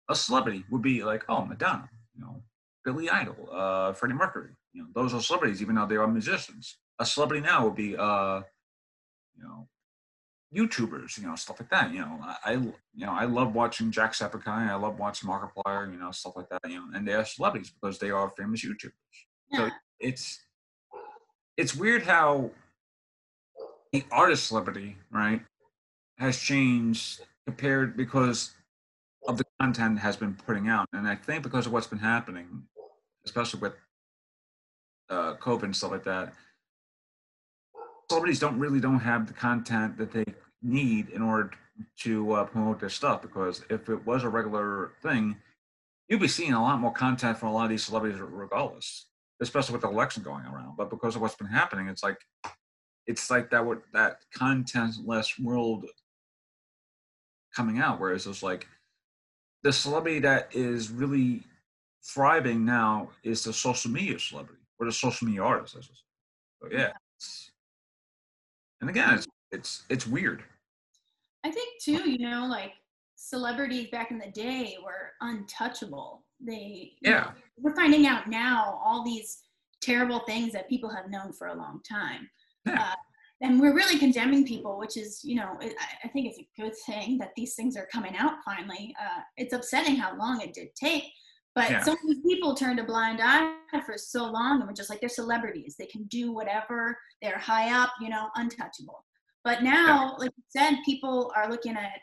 [0.09, 2.43] a celebrity would be like, oh, Madonna, you know,
[2.85, 4.53] Billy Idol, uh, Freddie Mercury.
[4.73, 6.79] You know, those are celebrities, even though they are musicians.
[6.99, 8.43] A celebrity now would be, uh,
[9.37, 9.69] you know,
[10.55, 11.93] YouTubers, you know, stuff like that.
[11.93, 14.71] You know, I, you know, I love watching Jack Jacksepticeye.
[14.71, 16.61] I love watching Markiplier, you know, stuff like that.
[16.69, 18.93] You know, and they are celebrities because they are famous YouTubers.
[19.51, 19.69] Yeah.
[19.69, 19.71] So
[20.01, 20.41] it's
[21.57, 22.51] it's weird how
[23.93, 25.41] the artist celebrity, right,
[26.19, 28.53] has changed compared because
[29.27, 30.89] of the content has been putting out.
[30.93, 32.65] And I think because of what's been happening,
[33.25, 33.75] especially with
[35.11, 36.35] uh, COVID and stuff like that,
[38.09, 40.25] celebrities don't really don't have the content that they
[40.63, 41.51] need in order
[41.99, 43.23] to uh, promote their stuff.
[43.23, 45.37] Because if it was a regular thing,
[46.09, 49.07] you'd be seeing a lot more content from a lot of these celebrities regardless,
[49.41, 50.77] especially with the election going around.
[50.77, 52.19] But because of what's been happening, it's like
[53.07, 55.87] it's like that would that contentless world
[57.55, 58.01] coming out.
[58.01, 58.67] Whereas it's like
[59.63, 61.43] the celebrity that is really
[62.05, 65.77] thriving now is the social media celebrity or the social media artist.
[66.63, 66.93] So yeah,
[68.81, 70.43] and again, it's it's it's weird.
[71.45, 72.73] I think too, you know, like
[73.17, 76.25] celebrities back in the day were untouchable.
[76.41, 79.39] They yeah, know, we're finding out now all these
[79.81, 82.29] terrible things that people have known for a long time.
[82.67, 82.83] Yeah.
[82.83, 82.95] Uh,
[83.43, 85.59] and we're really condemning people, which is, you know,
[86.03, 88.95] I think it's a good thing that these things are coming out finally.
[88.99, 91.05] Uh, it's upsetting how long it did take,
[91.57, 91.83] but yeah.
[91.83, 93.51] so many people turned a blind eye
[93.85, 95.75] for so long and were just like, they're celebrities.
[95.77, 96.97] They can do whatever.
[97.21, 99.05] They're high up, you know, untouchable.
[99.43, 100.11] But now, yeah.
[100.19, 101.99] like you said, people are looking at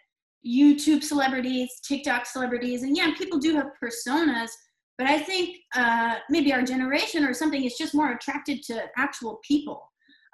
[0.46, 4.50] YouTube celebrities, TikTok celebrities, and yeah, people do have personas.
[4.98, 9.40] But I think uh, maybe our generation or something is just more attracted to actual
[9.48, 9.84] people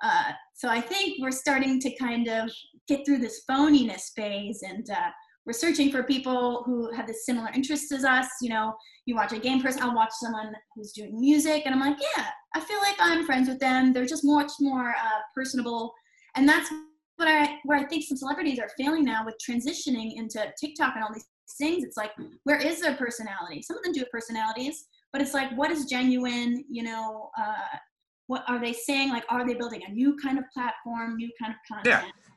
[0.02, 2.52] uh, so I think we're starting to kind of
[2.88, 5.10] get through this phoniness phase and uh,
[5.50, 8.28] we're searching for people who have the similar interests as us.
[8.40, 8.76] You know,
[9.08, 12.28] you watch a game person, I'll watch someone who's doing music, and I'm like, yeah,
[12.54, 13.92] I feel like I'm friends with them.
[13.92, 15.92] They're just much more uh, personable,
[16.36, 16.70] and that's
[17.16, 21.04] what I where I think some celebrities are failing now with transitioning into TikTok and
[21.04, 21.26] all these
[21.58, 21.84] things.
[21.84, 22.12] It's like,
[22.44, 23.64] where is their personality?
[23.64, 26.64] Some of them do have personalities, but it's like, what is genuine?
[26.70, 27.78] You know, uh,
[28.28, 29.10] what are they saying?
[29.10, 32.06] Like, are they building a new kind of platform, new kind of content?
[32.06, 32.29] Yeah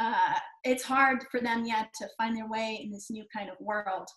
[0.00, 0.34] uh,
[0.64, 4.08] it's hard for them yet to find their way in this new kind of world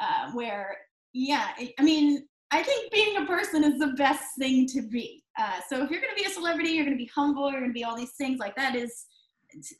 [0.00, 0.76] uh, where
[1.14, 1.48] yeah
[1.78, 5.22] i mean i think being a person is the best thing to be.
[5.38, 7.60] Uh, so if you're going to be a celebrity you're going to be humble you're
[7.60, 9.06] going to be all these things like that is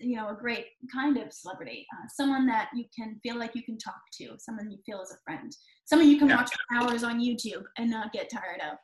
[0.01, 3.63] you know a great kind of celebrity uh, someone that you can feel like you
[3.63, 5.53] can talk to someone you feel as a friend
[5.85, 6.37] someone you can yeah.
[6.37, 8.79] watch hours on youtube and not get tired of.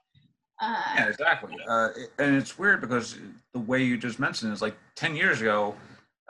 [0.63, 1.57] Uh, yeah exactly.
[1.67, 1.89] Uh,
[2.19, 3.17] and it's weird because
[3.55, 5.75] the way you just mentioned is like 10 years ago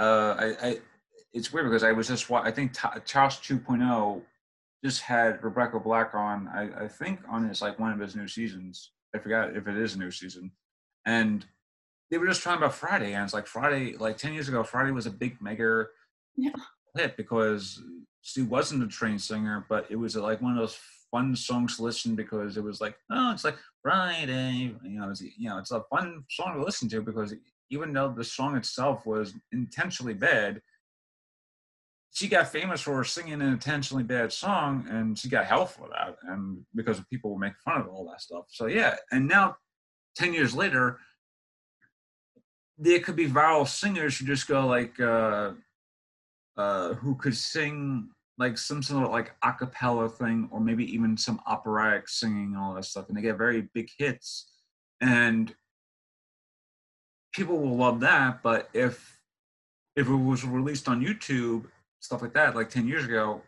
[0.00, 0.78] uh, I, I,
[1.32, 2.72] it's weird because I was just I think
[3.04, 4.22] Charles 2.0
[4.82, 6.48] just had Rebecca Black on.
[6.48, 8.92] I, I think on his like one of his new seasons.
[9.14, 10.52] I forgot if it is a new season,
[11.04, 11.44] and
[12.10, 14.90] they were just talking about Friday, and it's like Friday, like ten years ago, Friday
[14.90, 15.86] was a big mega
[16.36, 16.50] yeah.
[16.96, 17.82] hit because
[18.22, 20.78] she wasn't a trained singer, but it was like one of those
[21.10, 25.20] fun songs to listen because it was like, oh, it's like Friday, you know, it's
[25.20, 27.34] you know, it's a fun song to listen to because
[27.70, 30.60] even though the song itself was intentionally bad,
[32.12, 36.16] she got famous for singing an intentionally bad song and she got hell for that
[36.24, 38.46] and because people making fun of all that stuff.
[38.48, 39.56] So yeah and now
[40.16, 40.98] 10 years later
[42.78, 45.52] there could be viral singers who just go like uh
[46.56, 48.10] uh who could sing
[48.40, 52.74] like some sort of like a cappella thing or maybe even some operatic singing all
[52.74, 54.50] that stuff and they get very big hits.
[55.02, 55.54] And
[57.32, 58.42] people will love that.
[58.42, 59.18] But if
[59.96, 61.66] if it was released on YouTube,
[62.00, 63.42] stuff like that, like ten years ago,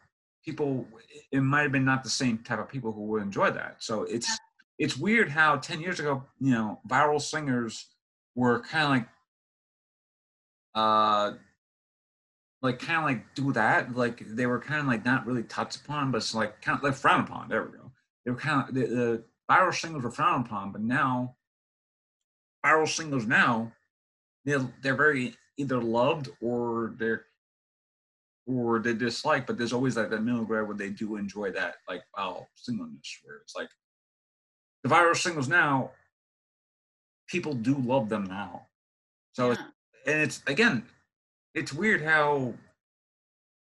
[0.45, 0.87] people
[1.31, 3.77] it might have been not the same type of people who would enjoy that.
[3.79, 4.37] So it's yeah.
[4.79, 7.89] it's weird how ten years ago, you know, viral singers
[8.35, 9.09] were kind of like
[10.75, 11.33] uh
[12.63, 15.85] like kind of like do that like they were kind of like not really touched
[15.85, 17.91] upon but it's like kind of like frowned upon there we go
[18.25, 21.35] they were kind of the, the viral singles were frowned upon but now
[22.65, 23.73] viral singles now,
[24.45, 27.25] they're they're very either loved or they're
[28.47, 31.77] or they dislike, but there's always like that middle ground where they do enjoy that
[31.89, 33.69] like wow singleness, where it's like
[34.83, 35.91] the viral singles now,
[37.29, 38.67] people do love them now.
[39.33, 39.53] So yeah.
[39.53, 39.63] it's,
[40.07, 40.85] and it's again,
[41.55, 42.55] it's weird how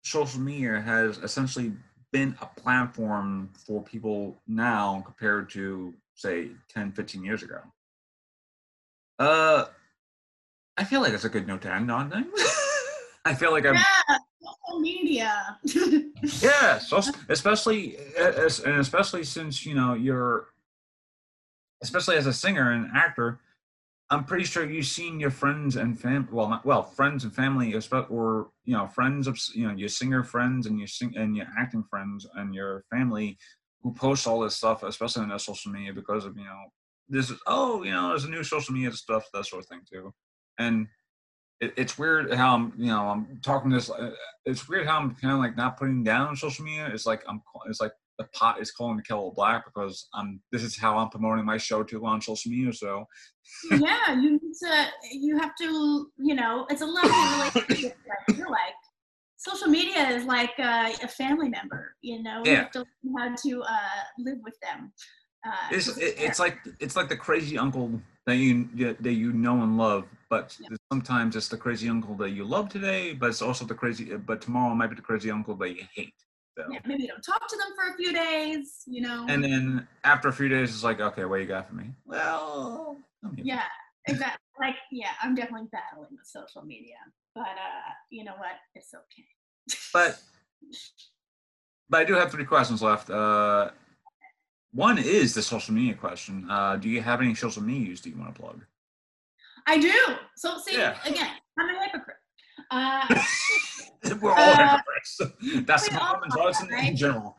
[0.04, 1.72] social media has essentially
[2.12, 7.60] been a platform for people now compared to say 10 15 years ago
[9.20, 9.66] uh,
[10.78, 12.12] I feel like it's a good note to end on.
[13.26, 13.76] I feel like I'm.
[13.76, 15.58] Yeah, social media.
[16.42, 20.48] yeah, so especially as, and especially since you know you're,
[21.82, 23.40] especially as a singer and actor,
[24.10, 27.74] I'm pretty sure you've seen your friends and fam well not well friends and family
[28.10, 31.48] or you know friends of you know your singer friends and your sing and your
[31.58, 33.38] acting friends and your family
[33.82, 36.66] who post all this stuff, especially on their social media because of you know
[37.08, 39.82] this is oh you know there's a new social media stuff that sort of thing
[39.92, 40.14] too.
[40.58, 40.88] And
[41.62, 44.12] it, it's weird how i'm you know i'm talking this uh,
[44.46, 46.90] it's weird how i'm kind of like not putting down social media.
[46.94, 50.64] It's like i'm it's like the pot is calling the kettle black because i'm this
[50.64, 53.06] is how i'm promoting my show too on social media so.
[53.72, 57.98] Yeah you need to you have to you know it's a lovely relationship
[58.30, 58.74] i feel like
[59.38, 62.42] social media is like uh, a family member you know?
[62.46, 62.52] Yeah.
[62.52, 64.92] you have to learn how to uh, live with them
[65.46, 68.68] uh, it's it, it's like it's like the crazy uncle that you
[69.00, 70.70] that you know and love, but yeah.
[70.92, 74.42] sometimes it's the crazy uncle that you love today, but it's also the crazy but
[74.42, 76.14] tomorrow might be the crazy uncle that you hate.
[76.58, 76.66] So.
[76.72, 79.26] Yeah, maybe you don't talk to them for a few days, you know.
[79.28, 81.92] And then after a few days, it's like, okay, what you got for me?
[82.06, 82.98] Well,
[83.36, 83.64] yeah,
[84.08, 84.40] exactly.
[84.58, 86.96] Like, yeah, I'm definitely battling with social media,
[87.36, 88.56] but uh, you know what?
[88.74, 89.78] It's okay.
[89.94, 90.18] but
[91.90, 93.10] but I do have three questions left.
[93.10, 93.72] Uh,
[94.76, 96.46] one is the social media question.
[96.50, 98.62] Uh, do you have any social medias do you want to plug?
[99.68, 99.94] I do.
[100.36, 100.98] So see, yeah.
[101.06, 102.18] again, I'm a hypocrite.
[102.70, 103.24] Uh,
[104.22, 105.66] We're all uh, hypocrites.
[105.66, 106.90] That's the common in, right?
[106.90, 107.38] in general.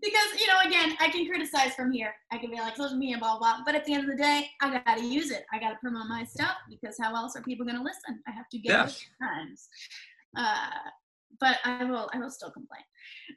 [0.00, 2.14] Because you know, again, I can criticize from here.
[2.30, 3.60] I can be like social media, blah blah.
[3.64, 5.44] But at the end of the day, I gotta use it.
[5.52, 8.20] I gotta promote my stuff because how else are people gonna listen?
[8.28, 9.00] I have to get yes.
[9.00, 9.68] it times.
[10.36, 10.90] Uh,
[11.40, 12.10] but I will.
[12.12, 12.82] I will still complain.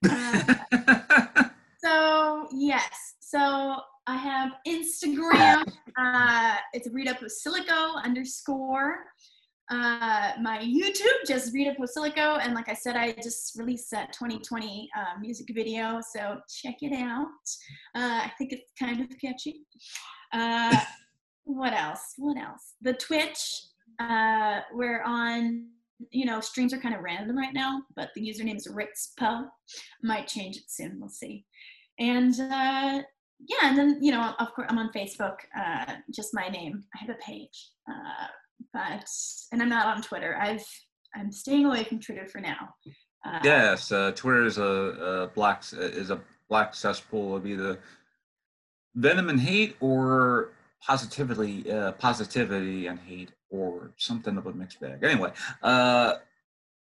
[0.74, 1.46] Uh,
[1.84, 3.78] so yes, so
[4.08, 5.64] I have Instagram.
[5.98, 9.06] Uh, it's read up with silico underscore.
[9.70, 13.90] Uh, my YouTube, just read up Rita Posilico, and like I said, I just released
[13.92, 17.28] that 2020 uh, music video, so check it out.
[17.96, 19.62] Uh, I think it's kind of catchy.
[20.34, 20.78] Uh,
[21.46, 22.16] what else?
[22.18, 22.74] What else?
[22.82, 23.64] The Twitch.
[24.00, 25.68] Uh, we're on.
[26.10, 29.46] You know, streams are kind of random right now, but the username is Ritzpo.
[30.04, 31.00] Might change it soon.
[31.00, 31.46] We'll see.
[32.00, 32.34] And
[33.48, 35.38] yeah, and then you know, of course, I'm on Facebook.
[35.58, 36.84] Uh, just my name.
[36.96, 38.28] I have a page, uh,
[38.74, 39.08] but
[39.52, 40.38] and I'm not on Twitter.
[40.38, 40.66] I've
[41.16, 42.74] I'm staying away from Twitter for now.
[43.26, 47.80] Uh, yes, uh, Twitter is a, a black is a black cesspool of either
[48.96, 50.54] venom and hate or
[50.86, 55.04] positivity uh, positivity and hate or something of a mixed bag.
[55.04, 55.32] Anyway,
[55.64, 56.16] uh,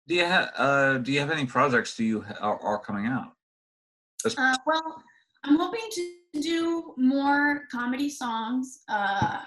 [0.07, 3.33] do you have uh, do you have any projects do you are, are coming out?
[4.25, 5.03] Uh, well,
[5.45, 8.81] I'm hoping to do more comedy songs.
[8.89, 9.41] Uh,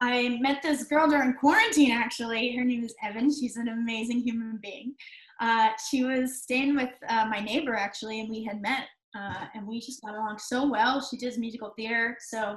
[0.00, 2.54] I met this girl during quarantine, actually.
[2.56, 3.32] Her name is Evan.
[3.32, 4.94] She's an amazing human being.
[5.40, 9.66] Uh, she was staying with uh, my neighbor, actually, and we had met, uh, and
[9.66, 11.00] we just got along so well.
[11.00, 12.56] She does musical theater, so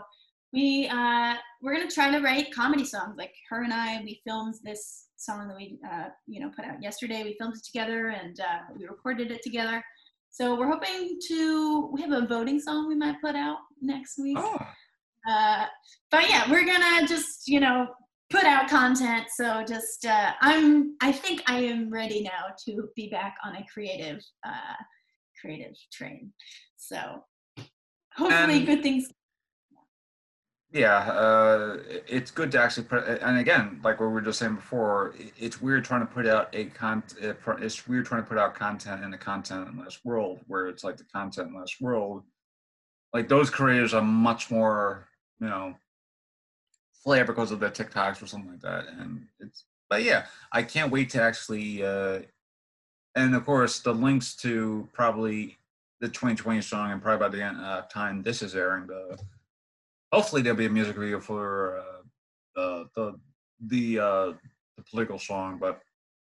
[0.52, 3.16] we uh, we're gonna try to write comedy songs.
[3.18, 6.82] Like her and I, we filmed this song that we uh, you know put out
[6.82, 7.24] yesterday.
[7.24, 8.40] We filmed it together, and
[8.78, 9.84] we recorded it together.
[10.32, 14.38] So we're hoping to, we have a voting song we might put out next week.
[14.40, 14.58] Oh.
[15.30, 15.66] Uh,
[16.12, 17.88] but yeah, we're gonna just, you know,
[18.30, 19.28] put out content.
[19.36, 23.66] So just, uh, I'm, I think I am ready now to be back on a
[23.72, 24.76] creative, uh,
[25.42, 26.32] creative train.
[26.78, 27.24] So
[28.16, 29.08] hopefully good things
[30.72, 34.56] yeah uh, it's good to actually put and again like what we were just saying
[34.56, 38.54] before it's weird trying to put out a content it's weird trying to put out
[38.54, 42.24] content in the content in this world where it's like the content in this world.
[43.14, 45.08] Like those creators are much more
[45.40, 45.76] you know
[47.04, 50.92] flair because of their tiktoks or something like that and it's but yeah i can't
[50.92, 52.20] wait to actually uh
[53.16, 55.58] and of course the links to probably
[56.02, 59.18] the 2020 song and probably by the end, uh, time this is airing the
[60.12, 63.20] hopefully there'll be a music video for uh, uh, the
[63.68, 64.34] the uh,
[64.78, 65.80] the political song, but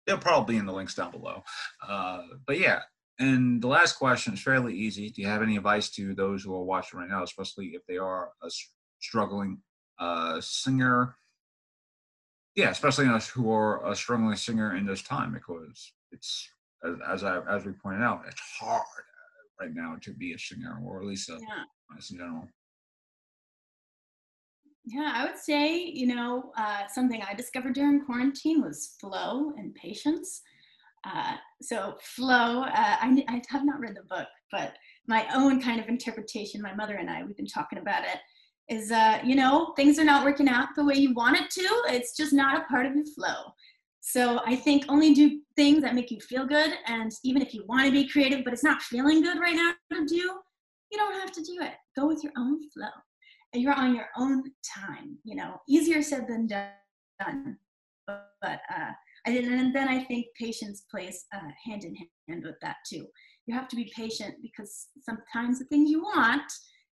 [0.06, 1.42] they'll probably be in the links down below.
[1.86, 2.80] Uh, but yeah,
[3.18, 5.10] and the last question is fairly easy.
[5.10, 7.96] Do you have any advice to those who are watching right now, especially if they
[7.96, 8.50] are a
[9.00, 9.58] struggling
[9.98, 11.16] uh, singer?
[12.54, 16.48] Yeah, especially us who are a struggling singer in this time, because it's
[16.84, 18.82] as as, I, as we pointed out, it's hard
[19.60, 21.64] right now to be a singer, or at least a, yeah.
[22.10, 22.48] in general.
[24.88, 29.74] Yeah, I would say, you know, uh, something I discovered during quarantine was flow and
[29.74, 30.42] patience.
[31.04, 34.74] Uh, so, flow, uh, I, I have not read the book, but
[35.08, 38.18] my own kind of interpretation, my mother and I, we've been talking about it,
[38.72, 41.68] is, uh, you know, things are not working out the way you want it to.
[41.88, 43.52] It's just not a part of your flow.
[44.00, 46.74] So, I think only do things that make you feel good.
[46.86, 49.72] And even if you want to be creative, but it's not feeling good right now
[49.94, 51.72] to do, you don't have to do it.
[51.96, 52.86] Go with your own flow
[53.52, 57.56] you're on your own time you know easier said than done
[58.06, 58.92] but, uh,
[59.26, 61.96] and then I think patience plays uh, hand in
[62.28, 63.06] hand with that too.
[63.46, 66.42] You have to be patient because sometimes the things you want,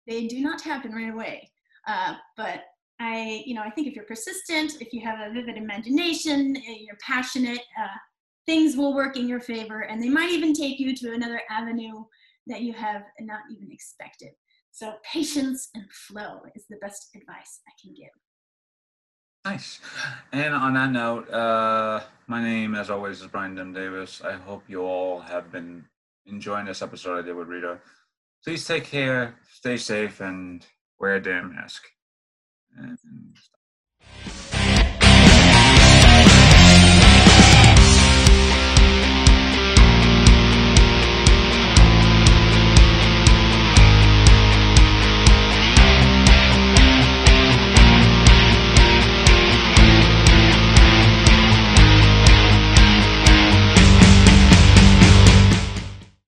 [0.07, 1.51] they do not happen right away.
[1.87, 2.62] Uh, but
[3.01, 6.97] I, you know, I think if you're persistent, if you have a vivid imagination, you're
[7.05, 7.97] passionate, uh,
[8.47, 12.05] things will work in your favor, and they might even take you to another avenue
[12.47, 14.31] that you have not even expected.
[14.73, 18.11] So patience and flow is the best advice I can give.
[19.44, 19.81] Nice.
[20.32, 24.23] And on that note, uh, my name, as always, is Brian Dim Davis.
[24.24, 25.85] I hope you all have been
[26.27, 27.78] enjoying this episode I did with Rita.
[28.44, 30.65] Please take care, stay safe, and
[30.99, 31.82] wear a damn mask.
[32.78, 32.99] And